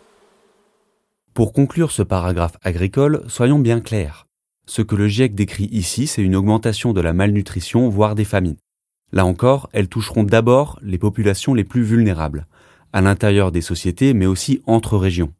Pour 1.34 1.52
conclure 1.52 1.90
ce 1.90 2.04
paragraphe 2.04 2.56
agricole, 2.62 3.24
soyons 3.26 3.58
bien 3.58 3.80
clairs. 3.80 4.26
Ce 4.64 4.80
que 4.82 4.94
le 4.94 5.08
GIEC 5.08 5.34
décrit 5.34 5.68
ici, 5.72 6.06
c'est 6.06 6.22
une 6.22 6.36
augmentation 6.36 6.92
de 6.92 7.00
la 7.00 7.12
malnutrition, 7.12 7.88
voire 7.88 8.14
des 8.14 8.24
famines. 8.24 8.56
Là 9.12 9.24
encore, 9.24 9.68
elles 9.72 9.88
toucheront 9.88 10.24
d'abord 10.24 10.78
les 10.82 10.98
populations 10.98 11.54
les 11.54 11.64
plus 11.64 11.82
vulnérables, 11.82 12.46
à 12.92 13.00
l'intérieur 13.00 13.52
des 13.52 13.60
sociétés 13.60 14.14
mais 14.14 14.26
aussi 14.26 14.60
entre 14.66 14.96
régions. 14.96 15.32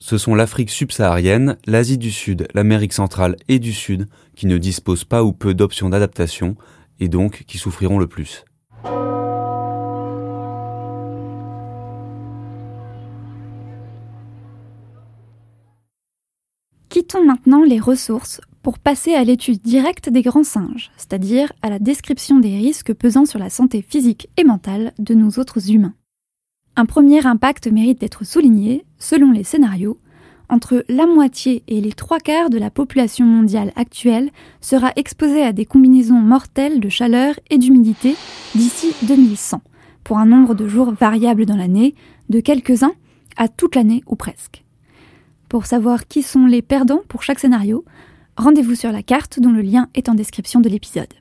Ce 0.00 0.16
sont 0.16 0.36
l'Afrique 0.36 0.70
subsaharienne, 0.70 1.58
l'Asie 1.66 1.98
du 1.98 2.12
Sud, 2.12 2.46
l'Amérique 2.54 2.92
centrale 2.92 3.36
et 3.48 3.58
du 3.58 3.72
Sud 3.72 4.08
qui 4.36 4.46
ne 4.46 4.56
disposent 4.56 5.04
pas 5.04 5.24
ou 5.24 5.32
peu 5.32 5.54
d'options 5.54 5.88
d'adaptation 5.88 6.54
et 7.00 7.08
donc 7.08 7.44
qui 7.48 7.58
souffriront 7.58 7.98
le 7.98 8.06
plus. 8.06 8.44
Quittons 16.88 17.24
maintenant 17.24 17.64
les 17.64 17.80
ressources 17.80 18.40
pour 18.68 18.78
passer 18.78 19.14
à 19.14 19.24
l'étude 19.24 19.62
directe 19.62 20.10
des 20.10 20.20
grands 20.20 20.44
singes, 20.44 20.90
c'est-à-dire 20.98 21.50
à 21.62 21.70
la 21.70 21.78
description 21.78 22.38
des 22.38 22.54
risques 22.54 22.92
pesant 22.92 23.24
sur 23.24 23.38
la 23.38 23.48
santé 23.48 23.80
physique 23.80 24.28
et 24.36 24.44
mentale 24.44 24.92
de 24.98 25.14
nous 25.14 25.38
autres 25.38 25.70
humains. 25.70 25.94
Un 26.76 26.84
premier 26.84 27.26
impact 27.26 27.68
mérite 27.68 27.98
d'être 27.98 28.26
souligné, 28.26 28.84
selon 28.98 29.32
les 29.32 29.42
scénarios, 29.42 29.96
entre 30.50 30.84
la 30.90 31.06
moitié 31.06 31.62
et 31.66 31.80
les 31.80 31.94
trois 31.94 32.18
quarts 32.18 32.50
de 32.50 32.58
la 32.58 32.68
population 32.68 33.24
mondiale 33.24 33.72
actuelle 33.74 34.30
sera 34.60 34.92
exposée 34.96 35.44
à 35.44 35.54
des 35.54 35.64
combinaisons 35.64 36.20
mortelles 36.20 36.78
de 36.78 36.90
chaleur 36.90 37.40
et 37.48 37.56
d'humidité 37.56 38.16
d'ici 38.54 38.92
2100, 39.04 39.62
pour 40.04 40.18
un 40.18 40.26
nombre 40.26 40.54
de 40.54 40.68
jours 40.68 40.92
variable 40.92 41.46
dans 41.46 41.56
l'année, 41.56 41.94
de 42.28 42.40
quelques-uns 42.40 42.92
à 43.38 43.48
toute 43.48 43.76
l'année 43.76 44.02
ou 44.06 44.14
presque. 44.14 44.62
Pour 45.48 45.64
savoir 45.64 46.06
qui 46.06 46.22
sont 46.22 46.44
les 46.44 46.60
perdants 46.60 47.00
pour 47.08 47.22
chaque 47.22 47.38
scénario, 47.38 47.86
rendez-vous 48.38 48.76
sur 48.76 48.92
la 48.92 49.02
carte 49.02 49.40
dont 49.40 49.50
le 49.50 49.62
lien 49.62 49.88
est 49.94 50.08
en 50.08 50.14
description 50.14 50.60
de 50.60 50.68
l'épisode. 50.68 51.12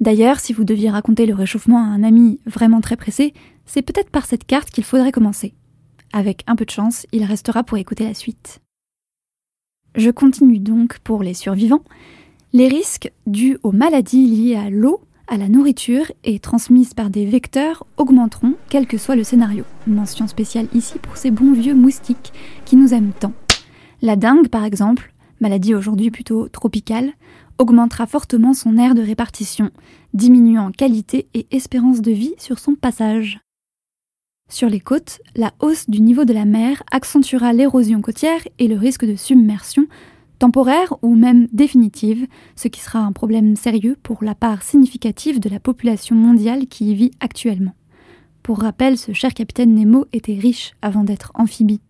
D'ailleurs, 0.00 0.40
si 0.40 0.52
vous 0.52 0.64
deviez 0.64 0.90
raconter 0.90 1.26
le 1.26 1.34
réchauffement 1.34 1.78
à 1.78 1.86
un 1.86 2.02
ami 2.02 2.38
vraiment 2.44 2.80
très 2.80 2.96
pressé, 2.96 3.32
c'est 3.66 3.82
peut-être 3.82 4.10
par 4.10 4.26
cette 4.26 4.44
carte 4.44 4.70
qu'il 4.70 4.84
faudrait 4.84 5.12
commencer. 5.12 5.54
Avec 6.12 6.44
un 6.46 6.56
peu 6.56 6.66
de 6.66 6.70
chance, 6.70 7.06
il 7.12 7.24
restera 7.24 7.64
pour 7.64 7.78
écouter 7.78 8.04
la 8.04 8.14
suite. 8.14 8.60
Je 9.94 10.10
continue 10.10 10.58
donc 10.58 10.98
pour 10.98 11.22
les 11.22 11.34
survivants. 11.34 11.84
Les 12.52 12.68
risques 12.68 13.10
dus 13.26 13.58
aux 13.62 13.72
maladies 13.72 14.26
liées 14.26 14.56
à 14.56 14.68
l'eau, 14.68 15.00
à 15.28 15.38
la 15.38 15.48
nourriture 15.48 16.12
et 16.24 16.38
transmises 16.40 16.92
par 16.92 17.08
des 17.08 17.24
vecteurs 17.24 17.86
augmenteront 17.96 18.54
quel 18.68 18.86
que 18.86 18.98
soit 18.98 19.16
le 19.16 19.24
scénario. 19.24 19.64
Mention 19.86 20.26
spéciale 20.26 20.68
ici 20.74 20.98
pour 20.98 21.16
ces 21.16 21.30
bons 21.30 21.52
vieux 21.52 21.74
moustiques 21.74 22.32
qui 22.66 22.76
nous 22.76 22.92
aiment 22.92 23.12
tant. 23.18 23.32
La 24.02 24.16
dengue, 24.16 24.48
par 24.48 24.64
exemple, 24.64 25.11
maladie 25.42 25.74
aujourd'hui 25.74 26.10
plutôt 26.10 26.48
tropicale, 26.48 27.12
augmentera 27.58 28.06
fortement 28.06 28.54
son 28.54 28.78
aire 28.78 28.94
de 28.94 29.02
répartition, 29.02 29.70
diminuant 30.14 30.72
qualité 30.72 31.28
et 31.34 31.46
espérance 31.50 32.00
de 32.00 32.12
vie 32.12 32.34
sur 32.38 32.58
son 32.58 32.74
passage. 32.74 33.40
Sur 34.48 34.68
les 34.68 34.80
côtes, 34.80 35.20
la 35.36 35.52
hausse 35.60 35.88
du 35.88 36.00
niveau 36.00 36.24
de 36.24 36.32
la 36.32 36.44
mer 36.44 36.82
accentuera 36.90 37.52
l'érosion 37.52 38.00
côtière 38.00 38.40
et 38.58 38.68
le 38.68 38.76
risque 38.76 39.04
de 39.04 39.16
submersion, 39.16 39.86
temporaire 40.38 40.94
ou 41.02 41.14
même 41.14 41.46
définitive, 41.52 42.26
ce 42.56 42.68
qui 42.68 42.80
sera 42.80 43.00
un 43.00 43.12
problème 43.12 43.56
sérieux 43.56 43.96
pour 44.02 44.24
la 44.24 44.34
part 44.34 44.62
significative 44.62 45.40
de 45.40 45.48
la 45.48 45.60
population 45.60 46.16
mondiale 46.16 46.66
qui 46.66 46.90
y 46.90 46.94
vit 46.94 47.12
actuellement. 47.20 47.74
Pour 48.42 48.60
rappel, 48.60 48.98
ce 48.98 49.12
cher 49.12 49.34
capitaine 49.34 49.74
Nemo 49.74 50.06
était 50.12 50.38
riche 50.38 50.72
avant 50.82 51.04
d'être 51.04 51.30
amphibie. 51.34 51.80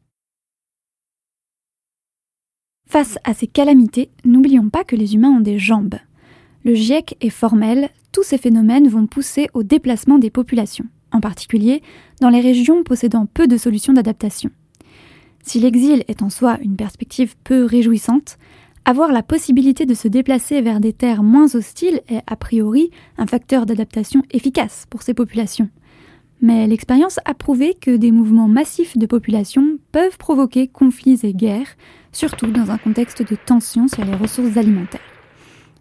Face 2.92 3.16
à 3.24 3.32
ces 3.32 3.46
calamités, 3.46 4.10
n'oublions 4.26 4.68
pas 4.68 4.84
que 4.84 4.96
les 4.96 5.14
humains 5.14 5.30
ont 5.30 5.40
des 5.40 5.58
jambes. 5.58 5.94
Le 6.62 6.74
GIEC 6.74 7.16
est 7.22 7.30
formel, 7.30 7.88
tous 8.12 8.22
ces 8.22 8.36
phénomènes 8.36 8.86
vont 8.86 9.06
pousser 9.06 9.48
au 9.54 9.62
déplacement 9.62 10.18
des 10.18 10.28
populations, 10.28 10.84
en 11.10 11.20
particulier 11.20 11.80
dans 12.20 12.28
les 12.28 12.42
régions 12.42 12.82
possédant 12.84 13.24
peu 13.24 13.46
de 13.46 13.56
solutions 13.56 13.94
d'adaptation. 13.94 14.50
Si 15.42 15.58
l'exil 15.58 16.04
est 16.06 16.20
en 16.20 16.28
soi 16.28 16.58
une 16.60 16.76
perspective 16.76 17.34
peu 17.44 17.64
réjouissante, 17.64 18.36
avoir 18.84 19.10
la 19.10 19.22
possibilité 19.22 19.86
de 19.86 19.94
se 19.94 20.08
déplacer 20.08 20.60
vers 20.60 20.78
des 20.78 20.92
terres 20.92 21.22
moins 21.22 21.54
hostiles 21.54 22.02
est 22.10 22.20
a 22.26 22.36
priori 22.36 22.90
un 23.16 23.26
facteur 23.26 23.64
d'adaptation 23.64 24.22
efficace 24.32 24.84
pour 24.90 25.00
ces 25.00 25.14
populations. 25.14 25.70
Mais 26.42 26.66
l'expérience 26.66 27.20
a 27.24 27.34
prouvé 27.34 27.74
que 27.80 27.96
des 27.96 28.10
mouvements 28.10 28.48
massifs 28.48 28.98
de 28.98 29.06
population 29.06 29.78
peuvent 29.92 30.18
provoquer 30.18 30.66
conflits 30.66 31.20
et 31.22 31.32
guerres, 31.32 31.76
surtout 32.10 32.48
dans 32.48 32.72
un 32.72 32.78
contexte 32.78 33.22
de 33.22 33.36
tension 33.36 33.86
sur 33.86 34.04
les 34.04 34.16
ressources 34.16 34.56
alimentaires. 34.56 35.00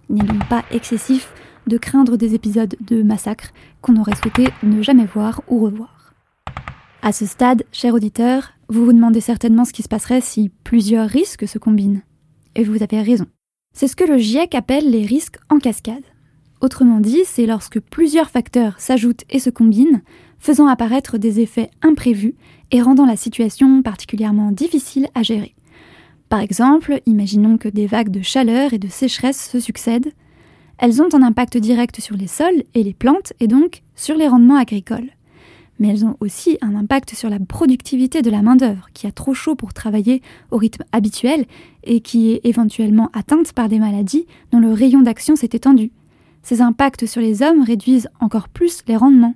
Il 0.08 0.18
n'est 0.18 0.24
donc 0.24 0.48
pas 0.48 0.64
excessif 0.70 1.34
de 1.66 1.78
craindre 1.80 2.16
des 2.16 2.36
épisodes 2.36 2.76
de 2.80 3.02
massacre 3.02 3.50
qu'on 3.82 3.96
aurait 3.96 4.16
souhaité 4.16 4.50
ne 4.62 4.84
jamais 4.84 5.06
voir 5.06 5.42
ou 5.48 5.60
revoir. 5.60 6.14
À 7.02 7.12
ce 7.12 7.26
stade, 7.26 7.64
cher 7.72 7.96
auditeur, 7.96 8.52
vous 8.70 8.86
vous 8.86 8.94
demandez 8.94 9.22
certainement 9.22 9.66
ce 9.66 9.74
qui 9.74 9.82
se 9.82 9.88
passerait 9.88 10.22
si 10.22 10.52
plusieurs 10.64 11.10
risques 11.10 11.48
se 11.48 11.58
combinent. 11.58 12.04
Et 12.54 12.64
vous 12.64 12.84
avez 12.84 13.02
raison. 13.02 13.26
C'est 13.74 13.88
ce 13.88 13.96
que 13.96 14.04
le 14.04 14.20
GIEC 14.20 14.54
appelle 14.54 14.92
les 14.92 15.06
risques 15.06 15.38
en 15.50 15.58
cascade. 15.58 16.04
Autrement 16.62 17.00
dit, 17.00 17.22
c'est 17.26 17.48
lorsque 17.48 17.80
plusieurs 17.80 18.30
facteurs 18.30 18.80
s'ajoutent 18.80 19.24
et 19.32 19.40
se 19.40 19.50
combinent, 19.50 20.04
faisant 20.42 20.68
apparaître 20.68 21.18
des 21.18 21.40
effets 21.40 21.70
imprévus 21.82 22.36
et 22.72 22.82
rendant 22.82 23.06
la 23.06 23.16
situation 23.16 23.82
particulièrement 23.82 24.52
difficile 24.52 25.08
à 25.16 25.24
gérer. 25.24 25.56
Par 26.28 26.40
exemple, 26.40 27.02
imaginons 27.06 27.58
que 27.58 27.70
des 27.70 27.88
vagues 27.88 28.10
de 28.10 28.22
chaleur 28.22 28.74
et 28.74 28.80
de 28.80 28.88
sécheresse 28.88 29.50
se 29.50 29.60
succèdent. 29.60 30.12
Elles 30.78 31.02
ont 31.02 31.14
un 31.14 31.22
impact 31.22 31.58
direct 31.58 32.02
sur 32.02 32.18
les 32.18 32.28
sols 32.28 32.64
et 32.74 32.84
les 32.84 32.94
plantes 32.94 33.34
et 33.40 33.48
donc 33.48 33.84
sur 33.96 34.16
les 34.16 34.28
rendements 34.28 34.56
agricoles. 34.56 35.12
Mais 35.80 35.90
elles 35.90 36.06
ont 36.06 36.18
aussi 36.20 36.58
un 36.62 36.76
impact 36.76 37.16
sur 37.16 37.30
la 37.30 37.40
productivité 37.40 38.22
de 38.22 38.32
la 38.32 38.42
main-d'œuvre 38.42 38.88
qui 38.94 39.08
a 39.08 39.12
trop 39.12 39.34
chaud 39.34 39.56
pour 39.56 39.74
travailler 39.74 40.22
au 40.50 40.58
rythme 40.58 40.84
habituel 40.92 41.46
et 41.84 42.02
qui 42.02 42.32
est 42.32 42.42
éventuellement 42.44 43.10
atteinte 43.14 43.54
par 43.54 43.68
des 43.68 43.80
maladies 43.80 44.26
dont 44.52 44.60
le 44.60 44.74
rayon 44.74 45.02
d'action 45.02 45.36
s'est 45.36 45.50
étendu. 45.54 45.92
Ces 46.44 46.62
impacts 46.62 47.06
sur 47.06 47.22
les 47.22 47.44
hommes 47.44 47.64
réduisent 47.64 48.10
encore 48.20 48.50
plus 48.50 48.84
les 48.88 48.96
rendements. 48.96 49.36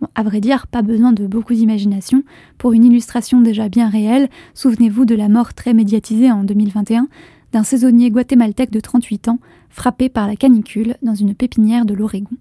Bon, 0.00 0.08
à 0.14 0.22
vrai 0.22 0.40
dire, 0.40 0.66
pas 0.66 0.82
besoin 0.82 1.12
de 1.12 1.26
beaucoup 1.26 1.54
d'imagination. 1.54 2.22
Pour 2.56 2.72
une 2.72 2.84
illustration 2.84 3.40
déjà 3.40 3.68
bien 3.68 3.88
réelle, 3.88 4.28
souvenez-vous 4.54 5.04
de 5.04 5.14
la 5.14 5.28
mort 5.28 5.54
très 5.54 5.74
médiatisée 5.74 6.30
en 6.30 6.44
2021 6.44 7.08
d'un 7.52 7.64
saisonnier 7.64 8.10
guatémaltèque 8.10 8.70
de 8.70 8.80
38 8.80 9.28
ans 9.28 9.38
frappé 9.70 10.08
par 10.08 10.26
la 10.26 10.36
canicule 10.36 10.96
dans 11.02 11.14
une 11.14 11.34
pépinière 11.34 11.84
de 11.84 11.94
l'Oregon. 11.94 12.36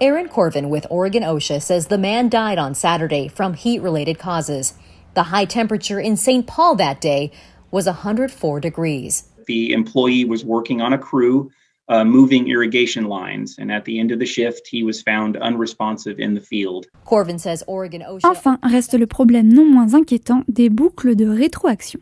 Aaron 0.00 0.28
Corvin 0.28 0.66
with 0.70 0.86
Oregon 0.90 1.22
OSHA 1.22 1.60
says 1.60 1.88
the 1.88 1.98
man 1.98 2.28
died 2.28 2.58
on 2.58 2.74
Saturday 2.74 3.28
from 3.28 3.54
heat 3.54 3.82
related 3.82 4.18
causes. 4.18 4.74
The 5.14 5.24
high 5.24 5.46
temperature 5.46 6.00
in 6.00 6.16
St. 6.16 6.46
Paul 6.46 6.76
that 6.76 7.00
day 7.00 7.30
was 7.70 7.86
104 7.86 8.60
degrees. 8.60 9.24
The 9.46 9.72
employee 9.72 10.24
was 10.24 10.44
working 10.44 10.80
on 10.80 10.92
a 10.92 10.98
crew 10.98 11.50
uh, 11.90 12.04
moving 12.04 12.48
irrigation 12.48 13.08
lines, 13.08 13.56
and 13.58 13.70
at 13.70 13.84
the 13.84 13.98
end 13.98 14.12
of 14.12 14.18
the 14.18 14.26
shift, 14.26 14.68
he 14.70 14.82
was 14.82 15.02
found 15.02 15.36
unresponsive 15.36 16.18
in 16.18 16.34
the 16.34 16.40
field. 16.40 16.86
Corvin 17.04 17.38
says 17.38 17.64
Oregon 17.66 18.02
OSHA. 18.08 18.28
Enfin, 18.30 18.58
reste 18.62 18.94
le 18.94 19.06
problème 19.06 19.52
non 19.52 19.66
moins 19.66 19.94
inquiétant 19.94 20.42
des 20.48 20.70
boucles 20.70 21.16
de 21.16 21.26
rétroaction. 21.26 22.00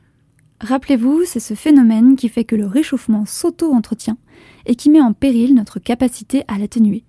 Rappelez-vous, 0.61 1.23
c'est 1.25 1.41
ce 1.41 1.55
phénomène 1.55 2.17
qui 2.17 2.29
fait 2.29 2.45
que 2.45 2.57
le 2.57 2.67
réchauffement 2.67 3.25
s'auto-entretient 3.25 4.19
et 4.67 4.75
qui 4.75 4.91
met 4.91 5.01
en 5.01 5.13
péril 5.13 5.55
notre 5.55 5.79
capacité 5.79 6.43
à 6.49 6.59
l'atténuer. 6.59 7.05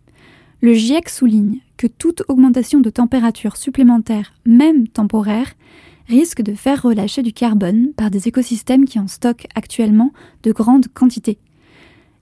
Le 0.62 0.74
GIEC 0.74 1.10
souligne 1.10 1.60
que 1.78 1.88
toute 1.88 2.24
augmentation 2.28 2.80
de 2.80 2.90
température 2.90 3.58
supplémentaire, 3.58 4.34
même 4.46 4.88
temporaire, 4.88 5.54
risque 6.08 6.42
de 6.42 6.54
faire 6.54 6.84
relâcher 6.84 7.24
du 7.24 7.34
carbone 7.34 7.94
par 7.96 8.12
des 8.12 8.28
écosystèmes 8.28 8.86
qui 8.86 9.00
en 9.00 9.08
stockent 9.08 9.48
actuellement 9.56 10.12
de 10.44 10.52
grandes 10.52 10.88
quantités. 10.94 11.38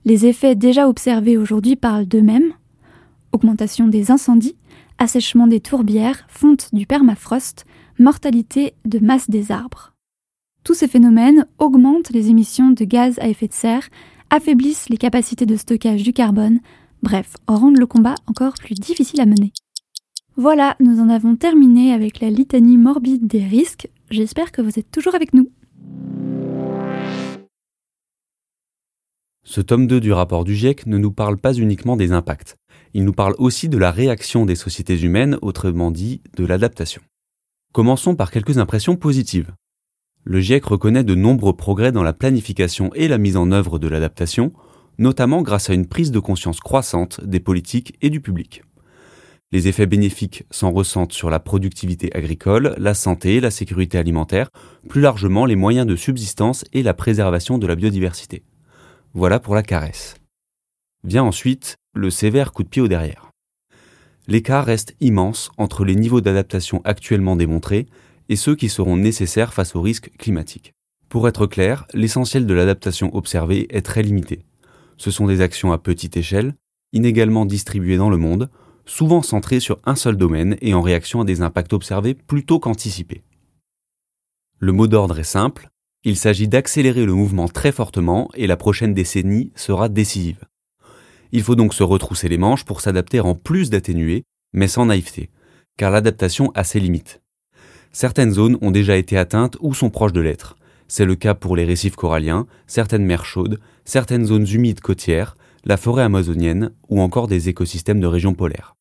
Les 0.08 0.24
effets 0.24 0.54
déjà 0.54 0.88
observés 0.88 1.36
aujourd'hui 1.36 1.76
parlent 1.76 2.06
d'eux-mêmes 2.06 2.54
augmentation 3.32 3.88
des 3.88 4.10
incendies, 4.10 4.56
assèchement 4.96 5.46
des 5.46 5.60
tourbières, 5.60 6.24
fonte 6.30 6.70
du 6.72 6.86
permafrost, 6.86 7.66
mortalité 7.98 8.72
de 8.86 9.00
masse 9.00 9.28
des 9.28 9.52
arbres. 9.52 9.92
Tous 10.64 10.72
ces 10.72 10.88
phénomènes 10.88 11.44
augmentent 11.58 12.08
les 12.08 12.30
émissions 12.30 12.70
de 12.70 12.86
gaz 12.86 13.18
à 13.18 13.28
effet 13.28 13.48
de 13.48 13.52
serre, 13.52 13.86
affaiblissent 14.30 14.88
les 14.88 14.96
capacités 14.96 15.44
de 15.44 15.56
stockage 15.56 16.04
du 16.04 16.14
carbone, 16.14 16.60
bref, 17.02 17.34
rendent 17.46 17.78
le 17.78 17.86
combat 17.86 18.14
encore 18.26 18.54
plus 18.54 18.76
difficile 18.76 19.20
à 19.20 19.26
mener. 19.26 19.52
Voilà, 20.36 20.74
nous 20.80 21.00
en 21.00 21.10
avons 21.10 21.36
terminé 21.36 21.92
avec 21.92 22.20
la 22.20 22.30
litanie 22.30 22.78
morbide 22.78 23.26
des 23.26 23.44
risques. 23.44 23.90
J'espère 24.10 24.52
que 24.52 24.62
vous 24.62 24.78
êtes 24.78 24.90
toujours 24.90 25.14
avec 25.14 25.34
nous. 25.34 25.50
Ce 29.50 29.62
tome 29.62 29.86
2 29.86 30.00
du 30.00 30.12
rapport 30.12 30.44
du 30.44 30.54
GIEC 30.54 30.84
ne 30.84 30.98
nous 30.98 31.10
parle 31.10 31.38
pas 31.38 31.54
uniquement 31.54 31.96
des 31.96 32.12
impacts, 32.12 32.58
il 32.92 33.02
nous 33.02 33.14
parle 33.14 33.34
aussi 33.38 33.70
de 33.70 33.78
la 33.78 33.90
réaction 33.90 34.44
des 34.44 34.54
sociétés 34.54 35.00
humaines, 35.00 35.38
autrement 35.40 35.90
dit 35.90 36.20
de 36.36 36.44
l'adaptation. 36.44 37.00
Commençons 37.72 38.14
par 38.14 38.30
quelques 38.30 38.58
impressions 38.58 38.96
positives. 38.96 39.54
Le 40.22 40.40
GIEC 40.40 40.66
reconnaît 40.66 41.02
de 41.02 41.14
nombreux 41.14 41.56
progrès 41.56 41.92
dans 41.92 42.02
la 42.02 42.12
planification 42.12 42.92
et 42.94 43.08
la 43.08 43.16
mise 43.16 43.38
en 43.38 43.50
œuvre 43.50 43.78
de 43.78 43.88
l'adaptation, 43.88 44.52
notamment 44.98 45.40
grâce 45.40 45.70
à 45.70 45.74
une 45.74 45.86
prise 45.86 46.10
de 46.10 46.20
conscience 46.20 46.60
croissante 46.60 47.24
des 47.24 47.40
politiques 47.40 47.96
et 48.02 48.10
du 48.10 48.20
public. 48.20 48.60
Les 49.50 49.66
effets 49.66 49.86
bénéfiques 49.86 50.44
s'en 50.50 50.72
ressentent 50.72 51.14
sur 51.14 51.30
la 51.30 51.40
productivité 51.40 52.14
agricole, 52.14 52.74
la 52.76 52.92
santé, 52.92 53.40
la 53.40 53.50
sécurité 53.50 53.96
alimentaire, 53.96 54.50
plus 54.90 55.00
largement 55.00 55.46
les 55.46 55.56
moyens 55.56 55.86
de 55.86 55.96
subsistance 55.96 56.66
et 56.74 56.82
la 56.82 56.92
préservation 56.92 57.56
de 57.56 57.66
la 57.66 57.76
biodiversité. 57.76 58.42
Voilà 59.18 59.40
pour 59.40 59.56
la 59.56 59.64
caresse. 59.64 60.14
Vient 61.02 61.24
ensuite 61.24 61.74
le 61.92 62.08
sévère 62.08 62.52
coup 62.52 62.62
de 62.62 62.68
pied 62.68 62.80
au 62.80 62.86
derrière. 62.86 63.32
L'écart 64.28 64.64
reste 64.64 64.94
immense 65.00 65.50
entre 65.58 65.84
les 65.84 65.96
niveaux 65.96 66.20
d'adaptation 66.20 66.80
actuellement 66.84 67.34
démontrés 67.34 67.88
et 68.28 68.36
ceux 68.36 68.54
qui 68.54 68.68
seront 68.68 68.96
nécessaires 68.96 69.52
face 69.52 69.74
aux 69.74 69.82
risques 69.82 70.12
climatiques. 70.18 70.72
Pour 71.08 71.26
être 71.26 71.46
clair, 71.46 71.84
l'essentiel 71.94 72.46
de 72.46 72.54
l'adaptation 72.54 73.12
observée 73.12 73.66
est 73.70 73.82
très 73.82 74.04
limité. 74.04 74.44
Ce 74.98 75.10
sont 75.10 75.26
des 75.26 75.40
actions 75.40 75.72
à 75.72 75.78
petite 75.78 76.16
échelle, 76.16 76.54
inégalement 76.92 77.44
distribuées 77.44 77.96
dans 77.96 78.10
le 78.10 78.18
monde, 78.18 78.48
souvent 78.86 79.22
centrées 79.22 79.58
sur 79.58 79.80
un 79.84 79.96
seul 79.96 80.16
domaine 80.16 80.56
et 80.60 80.74
en 80.74 80.80
réaction 80.80 81.22
à 81.22 81.24
des 81.24 81.42
impacts 81.42 81.72
observés 81.72 82.14
plutôt 82.14 82.60
qu'anticipés. 82.60 83.24
Le 84.60 84.70
mot 84.70 84.86
d'ordre 84.86 85.18
est 85.18 85.24
simple, 85.24 85.70
Il 86.04 86.16
s'agit 86.16 86.46
d'accélérer 86.46 87.04
le 87.04 87.14
mouvement 87.14 87.48
très 87.48 87.72
fortement 87.72 88.30
et 88.34 88.46
la 88.46 88.56
prochaine 88.56 88.94
décennie 88.94 89.52
sera 89.56 89.88
décisive. 89.88 90.44
Il 91.32 91.42
faut 91.42 91.56
donc 91.56 91.74
se 91.74 91.82
retrousser 91.82 92.28
les 92.28 92.38
manches 92.38 92.64
pour 92.64 92.80
s'adapter 92.80 93.20
en 93.20 93.34
plus 93.34 93.68
d'atténuer, 93.68 94.24
mais 94.52 94.68
sans 94.68 94.86
naïveté, 94.86 95.28
car 95.76 95.90
l'adaptation 95.90 96.52
a 96.54 96.64
ses 96.64 96.80
limites. 96.80 97.20
Certaines 97.92 98.32
zones 98.32 98.58
ont 98.60 98.70
déjà 98.70 98.96
été 98.96 99.18
atteintes 99.18 99.56
ou 99.60 99.74
sont 99.74 99.90
proches 99.90 100.12
de 100.12 100.20
l'être. 100.20 100.56
C'est 100.86 101.04
le 101.04 101.16
cas 101.16 101.34
pour 101.34 101.56
les 101.56 101.64
récifs 101.64 101.96
coralliens, 101.96 102.46
certaines 102.66 103.04
mers 103.04 103.24
chaudes, 103.24 103.58
certaines 103.84 104.26
zones 104.26 104.46
humides 104.48 104.80
côtières, 104.80 105.36
la 105.64 105.76
forêt 105.76 106.04
amazonienne 106.04 106.70
ou 106.88 107.00
encore 107.00 107.26
des 107.26 107.48
écosystèmes 107.48 108.00
de 108.00 108.06
régions 108.06 108.34
polaires. 108.34 108.76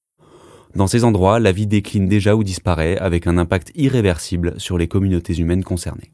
Dans 0.75 0.87
ces 0.87 1.03
endroits, 1.03 1.39
la 1.39 1.51
vie 1.51 1.67
décline 1.67 2.07
déjà 2.07 2.35
ou 2.35 2.43
disparaît 2.43 2.97
avec 2.97 3.25
un 3.25 3.37
impact 3.37 3.71
irréversible 3.75 4.53
sur 4.57 4.77
les 4.77 4.87
communautés 4.87 5.35
humaines 5.35 5.63
concernées. 5.63 6.11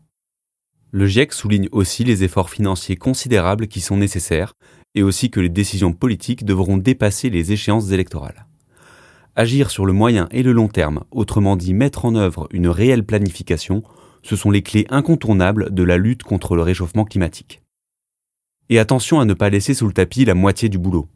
Le 0.96 1.08
GIEC 1.08 1.34
souligne 1.34 1.70
aussi 1.72 2.04
les 2.04 2.24
efforts 2.24 2.52
financiers 2.52 2.98
considérables 2.98 3.68
qui 3.68 3.82
sont 3.82 3.98
nécessaires 3.98 4.54
et 4.94 5.02
aussi 5.02 5.32
que 5.32 5.40
les 5.40 5.50
décisions 5.50 5.92
politiques 5.92 6.46
devront 6.46 6.78
dépasser 6.78 7.32
les 7.32 7.52
échéances 7.52 7.90
électorales. 7.90 8.46
Agir 9.36 9.72
sur 9.72 9.88
le 9.88 9.94
moyen 9.94 10.28
et 10.30 10.44
le 10.44 10.52
long 10.52 10.68
terme, 10.68 11.04
autrement 11.10 11.56
dit 11.56 11.74
mettre 11.74 12.06
en 12.06 12.14
œuvre 12.14 12.48
une 12.52 12.68
réelle 12.68 13.04
planification, 13.04 13.82
ce 14.22 14.36
sont 14.36 14.52
les 14.52 14.62
clés 14.62 14.86
incontournables 14.92 15.74
de 15.74 15.82
la 15.82 15.98
lutte 15.98 16.22
contre 16.22 16.56
le 16.56 16.62
réchauffement 16.62 17.06
climatique. 17.06 17.64
Et 18.70 18.78
attention 18.78 19.20
à 19.20 19.26
ne 19.26 19.34
pas 19.34 19.50
laisser 19.50 19.74
sous 19.74 19.88
le 19.88 19.94
tapis 19.94 20.26
la 20.26 20.36
moitié 20.36 20.70
du 20.70 20.78
boulot. 20.78 21.08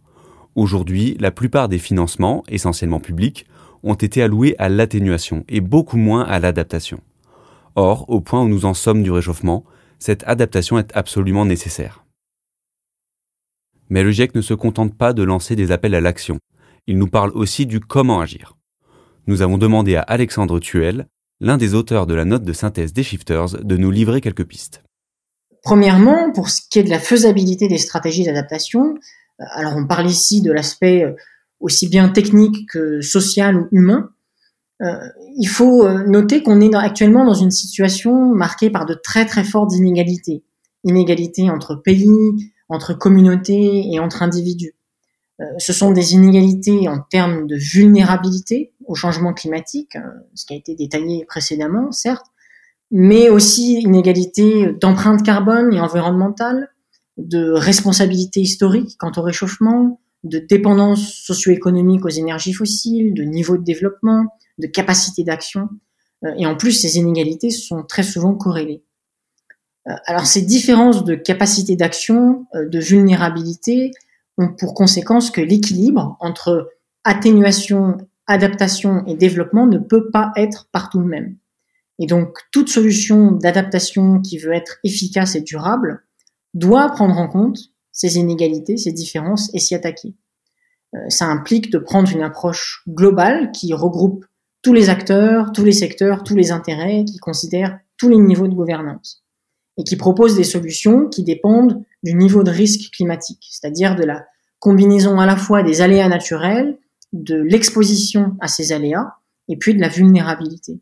Aujourd'hui, 0.55 1.15
la 1.19 1.29
plupart 1.29 1.69
des 1.69 1.77
financements, 1.77 2.43
essentiellement 2.48 3.00
publics, 3.00 3.46
ont 3.84 3.93
été 3.93 4.24
alloués 4.24 4.55
à 4.57 4.69
l'atténuation 4.69 5.46
et 5.48 5.62
beaucoup 5.62 5.98
moins 5.98 6.24
à 6.24 6.39
l'adaptation. 6.39 7.00
Or, 7.79 8.10
au 8.10 8.22
point 8.22 8.41
où 8.41 8.48
nous 8.48 8.65
en 8.65 8.74
sommes 8.74 9.03
du 9.03 9.12
réchauffement, 9.12 9.63
cette 10.00 10.24
adaptation 10.25 10.79
est 10.79 10.89
absolument 10.98 11.46
nécessaire. 11.46 12.05
Mais 13.91 14.01
le 14.01 14.10
GIEC 14.10 14.34
ne 14.34 14.41
se 14.41 14.55
contente 14.55 14.98
pas 14.98 15.13
de 15.13 15.22
lancer 15.22 15.55
des 15.55 15.72
appels 15.72 15.93
à 15.93 16.01
l'action, 16.01 16.39
il 16.88 16.98
nous 16.98 17.07
parle 17.07 17.29
aussi 17.36 17.67
du 17.67 17.79
comment 17.79 18.19
agir. 18.19 18.57
Nous 19.27 19.43
avons 19.43 19.60
demandé 19.60 19.96
à 19.96 20.01
Alexandre 20.01 20.60
Tuel, 20.60 21.05
l'un 21.39 21.57
des 21.57 21.75
auteurs 21.75 22.07
de 22.07 22.15
la 22.15 22.25
note 22.25 22.43
de 22.43 22.51
synthèse 22.51 22.93
des 22.93 23.03
Shifters, 23.03 23.63
de 23.63 23.77
nous 23.77 23.91
livrer 23.91 24.22
quelques 24.22 24.46
pistes. 24.46 24.81
Premièrement, 25.62 26.31
pour 26.31 26.50
ce 26.50 26.62
qui 26.67 26.79
est 26.79 26.84
de 26.84 26.89
la 26.89 26.98
faisabilité 27.00 27.67
des 27.67 27.77
stratégies 27.77 28.24
d'adaptation, 28.24 28.96
euh, 29.39 29.43
alors 29.51 29.75
on 29.75 29.86
parle 29.86 30.07
ici 30.07 30.41
de 30.41 30.51
l'aspect 30.51 31.03
euh, 31.03 31.13
aussi 31.60 31.88
bien 31.89 32.10
technique 32.10 32.67
que 32.69 33.01
social 33.01 33.55
ou 33.55 33.67
humain, 33.72 34.10
il 34.79 35.48
faut 35.48 35.86
euh, 35.86 36.03
noter 36.07 36.43
qu'on 36.43 36.62
est 36.62 36.74
actuellement 36.75 37.25
dans 37.25 37.34
une 37.34 37.51
situation 37.51 38.34
marquée 38.34 38.69
par 38.69 38.86
de 38.86 38.93
très 38.93 39.25
très 39.25 39.43
fortes 39.43 39.74
inégalités. 39.75 40.43
Inégalités 40.84 41.50
entre 41.50 41.75
pays, 41.75 42.51
entre 42.69 42.93
communautés 42.93 43.84
et 43.91 44.00
entre 44.00 44.22
individus. 44.22 44.75
Euh, 45.39 45.46
ce 45.57 45.74
sont 45.74 45.91
des 45.91 46.13
inégalités 46.13 46.88
en 46.88 47.00
termes 47.00 47.48
de 47.48 47.55
vulnérabilité 47.55 48.74
au 48.86 48.96
changement 48.96 49.34
climatique, 49.34 49.98
ce 50.34 50.46
qui 50.46 50.53
a 50.53 50.57
été 50.57 50.75
détaillé 50.75 51.25
précédemment, 51.25 51.91
certes, 51.91 52.25
mais 52.89 53.29
aussi 53.29 53.81
inégalités 53.81 54.74
d'empreinte 54.79 55.24
carbone 55.24 55.74
et 55.74 55.81
environnementale, 55.81 56.69
de 57.17 57.51
responsabilité 57.51 58.39
historique 58.39 58.96
quant 58.98 59.12
au 59.17 59.22
réchauffement, 59.22 60.00
de 60.24 60.39
dépendance 60.39 61.13
socio-économique 61.13 62.05
aux 62.05 62.10
énergies 62.10 62.53
fossiles, 62.53 63.13
de 63.13 63.24
niveau 63.24 63.57
de 63.57 63.63
développement, 63.63 64.25
de 64.58 64.68
capacité 64.68 65.24
d'action. 65.24 65.70
Euh, 66.26 66.34
et 66.38 66.46
en 66.46 66.56
plus, 66.56 66.72
ces 66.72 66.98
inégalités 66.98 67.50
sont 67.50 67.84
très 67.84 68.04
souvent 68.04 68.34
corrélées. 68.34 68.84
Euh, 69.88 69.94
alors 70.06 70.26
ces 70.26 70.42
différences 70.42 71.04
de 71.04 71.16
capacité 71.16 71.76
d'action, 71.76 72.48
euh, 72.56 72.68
de 72.68 72.80
vulnérabilité, 72.80 73.92
ont 74.38 74.50
pour 74.50 74.74
conséquence 74.74 75.32
que 75.32 75.41
l'équilibre 75.41 76.17
entre 76.20 76.72
atténuation, 77.04 77.98
adaptation 78.28 79.06
et 79.08 79.15
développement 79.15 79.65
ne 79.65 79.78
peut 79.78 80.12
pas 80.12 80.32
être 80.36 80.67
partout 80.72 81.00
le 81.00 81.08
même. 81.08 81.38
Et 82.00 82.06
donc 82.06 82.38
toute 82.52 82.70
solution 82.70 83.32
d'adaptation 83.32 84.22
qui 84.22 84.38
veut 84.38 84.54
être 84.54 84.78
efficace 84.84 85.36
et 85.36 85.41
durable 85.41 86.04
doit 86.54 86.89
prendre 86.91 87.17
en 87.17 87.28
compte 87.28 87.58
ces 87.91 88.17
inégalités, 88.17 88.78
ces 88.78 88.91
différences 88.91 89.50
et 89.56 89.60
s'y 89.60 89.74
attaquer. 89.74 90.13
ça 91.10 91.26
implique 91.26 91.72
de 91.72 91.80
prendre 91.80 92.12
une 92.12 92.22
approche 92.22 92.84
globale 92.88 93.52
qui 93.52 93.74
regroupe 93.74 94.26
tous 94.62 94.74
les 94.74 94.89
acteurs, 94.89 95.52
tous 95.52 95.63
les 95.63 95.72
secteurs, 95.72 96.24
tous 96.24 96.36
les 96.36 96.52
intérêts, 96.52 97.06
qui 97.06 97.17
considèrent 97.17 97.80
tous 97.98 98.10
les 98.10 98.17
niveaux 98.17 98.48
de 98.48 98.54
gouvernance 98.54 99.24
et 99.78 99.84
qui 99.84 99.96
proposent 99.96 100.36
des 100.36 100.43
solutions 100.43 101.08
qui 101.08 101.24
dépendent 101.24 101.84
du 102.04 102.15
niveau 102.15 102.43
de 102.43 102.52
risque 102.52 102.91
climatique, 102.91 103.46
c'est-à-dire 103.50 103.96
de 103.96 104.04
la 104.04 104.26
combinaison 104.60 105.20
à 105.20 105.26
la 105.26 105.36
fois 105.36 105.63
des 105.63 105.82
aléas 105.82 106.10
naturels, 106.10 106.78
de 107.13 107.36
l'exposition 107.36 108.36
à 108.41 108.48
ces 108.48 108.72
aléas 108.72 109.13
et 109.48 109.58
puis 109.58 109.76
de 109.76 109.80
la 109.80 109.88
vulnérabilité. 109.88 110.80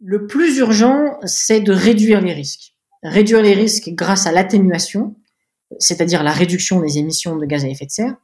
Le 0.00 0.26
plus 0.26 0.58
urgent, 0.58 1.18
c'est 1.24 1.60
de 1.60 1.72
réduire 1.72 2.20
les 2.20 2.32
risques. 2.32 2.74
Réduire 3.02 3.42
les 3.42 3.54
risques 3.54 3.90
grâce 3.90 4.26
à 4.26 4.32
l'atténuation, 4.32 5.14
c'est-à-dire 5.78 6.22
la 6.22 6.32
réduction 6.32 6.80
des 6.80 6.98
émissions 6.98 7.36
de 7.36 7.44
gaz 7.44 7.64
à 7.64 7.68
effet 7.68 7.86
de 7.86 7.90
serre, 7.90 8.16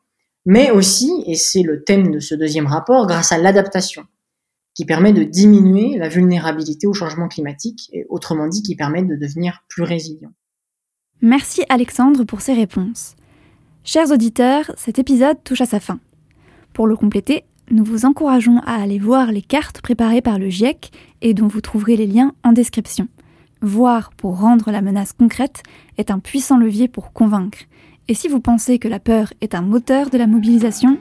mais 0.45 0.71
aussi, 0.71 1.11
et 1.27 1.35
c'est 1.35 1.62
le 1.62 1.85
thème 1.85 2.11
de 2.11 2.18
ce 2.18 2.35
deuxième 2.35 2.66
rapport, 2.66 3.07
grâce 3.07 3.33
à 3.33 3.38
l'adaptation, 3.38 4.05
qui 4.74 4.85
permet 4.85 5.12
de 5.12 5.22
diminuer 5.22 5.98
la 5.98 6.08
vulnérabilité 6.08 6.87
au 6.87 6.94
changement 6.94 7.28
climatique, 7.28 7.90
et 7.92 8.06
autrement 8.08 8.48
dit 8.48 8.62
qui 8.62 8.76
permet 8.76 9.02
de 9.02 9.16
devenir 9.16 9.64
plus 9.68 9.82
résilient. 9.82 10.32
Merci 11.20 11.62
Alexandre 11.68 12.24
pour 12.24 12.40
ces 12.40 12.54
réponses. 12.54 13.14
Chers 13.85 14.11
auditeurs, 14.11 14.72
cet 14.76 14.98
épisode 14.98 15.42
touche 15.44 15.61
à 15.61 15.66
sa 15.66 15.80
fin. 15.80 16.00
Pour 16.72 16.87
le 16.87 16.96
compléter, 16.96 17.44
nous 17.70 17.85
vous 17.85 18.04
encourageons 18.04 18.58
à 18.66 18.74
aller 18.74 18.98
voir 18.98 19.32
les 19.32 19.42
cartes 19.42 19.80
préparées 19.80 20.22
par 20.22 20.38
le 20.38 20.48
GIEC 20.48 20.90
et 21.20 21.35
dont 21.35 21.48
vous 21.48 21.61
trouverez 21.61 21.96
les 21.96 22.06
liens 22.06 22.32
en 22.42 22.52
description. 22.52 23.08
Voir 23.61 24.11
pour 24.16 24.40
rendre 24.40 24.70
la 24.70 24.82
menace 24.82 25.12
concrète 25.12 25.62
est 25.96 26.11
un 26.11 26.18
puissant 26.18 26.58
levier 26.58 26.88
pour 26.88 27.12
convaincre. 27.12 27.58
Et 28.08 28.14
si 28.14 28.26
vous 28.26 28.40
pensez 28.40 28.78
que 28.78 28.88
la 28.88 28.98
peur 28.98 29.32
est 29.40 29.54
un 29.54 29.62
moteur 29.62 30.11
de 30.11 30.18
la 30.18 30.26
mobilisation, 30.26 30.98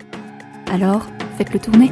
alors 0.71 1.07
faites-le 1.37 1.59
tourner. 1.59 1.91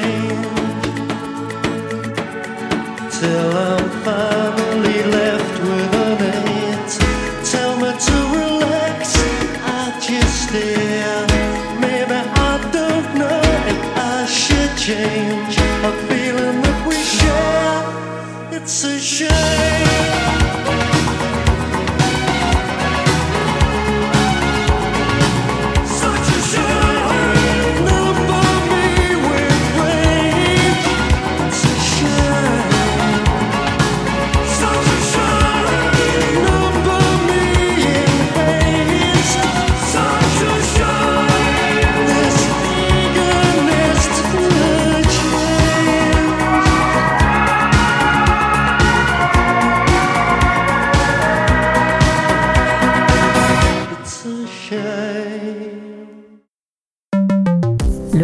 should. 19.11 19.40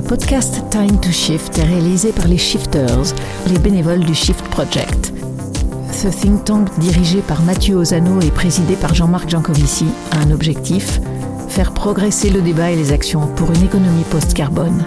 Podcast 0.08 0.63
Time 0.70 1.00
to 1.02 1.12
Shift 1.12 1.60
est 1.60 1.63
réalisé 1.63 2.13
par 2.13 2.28
les 2.28 2.38
Shifters, 2.38 3.13
les 3.48 3.60
bénévoles 3.60 4.06
du 4.06 4.16
Shift 4.16 4.44
Project. 4.46 5.13
Ce 5.92 6.08
think 6.08 6.46
tank 6.46 6.80
dirigé 6.80 7.20
par 7.20 7.42
Mathieu 7.42 7.76
Ozano 7.76 8.22
et 8.22 8.32
présidé 8.32 8.76
par 8.78 8.96
Jean-Marc 8.96 9.30
Jancovici 9.30 9.86
a 10.12 10.20
un 10.20 10.32
objectif 10.32 11.02
faire 11.50 11.74
progresser 11.74 12.30
le 12.30 12.42
débat 12.42 12.72
et 12.72 12.78
les 12.78 12.94
actions 12.94 13.28
pour 13.36 13.52
une 13.52 13.63
économie 13.63 14.06
post-carbone. 14.10 14.86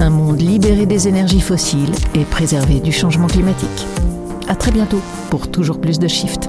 Un 0.00 0.10
monde 0.10 0.40
libéré 0.40 0.86
des 0.86 1.08
énergies 1.08 1.40
fossiles 1.40 1.94
et 2.14 2.24
préservé 2.24 2.80
du 2.80 2.90
changement 2.90 3.26
climatique. 3.26 3.86
À 4.48 4.56
très 4.56 4.70
bientôt 4.70 5.02
pour 5.28 5.50
toujours 5.50 5.78
plus 5.78 5.98
de 5.98 6.08
Shift. 6.08 6.48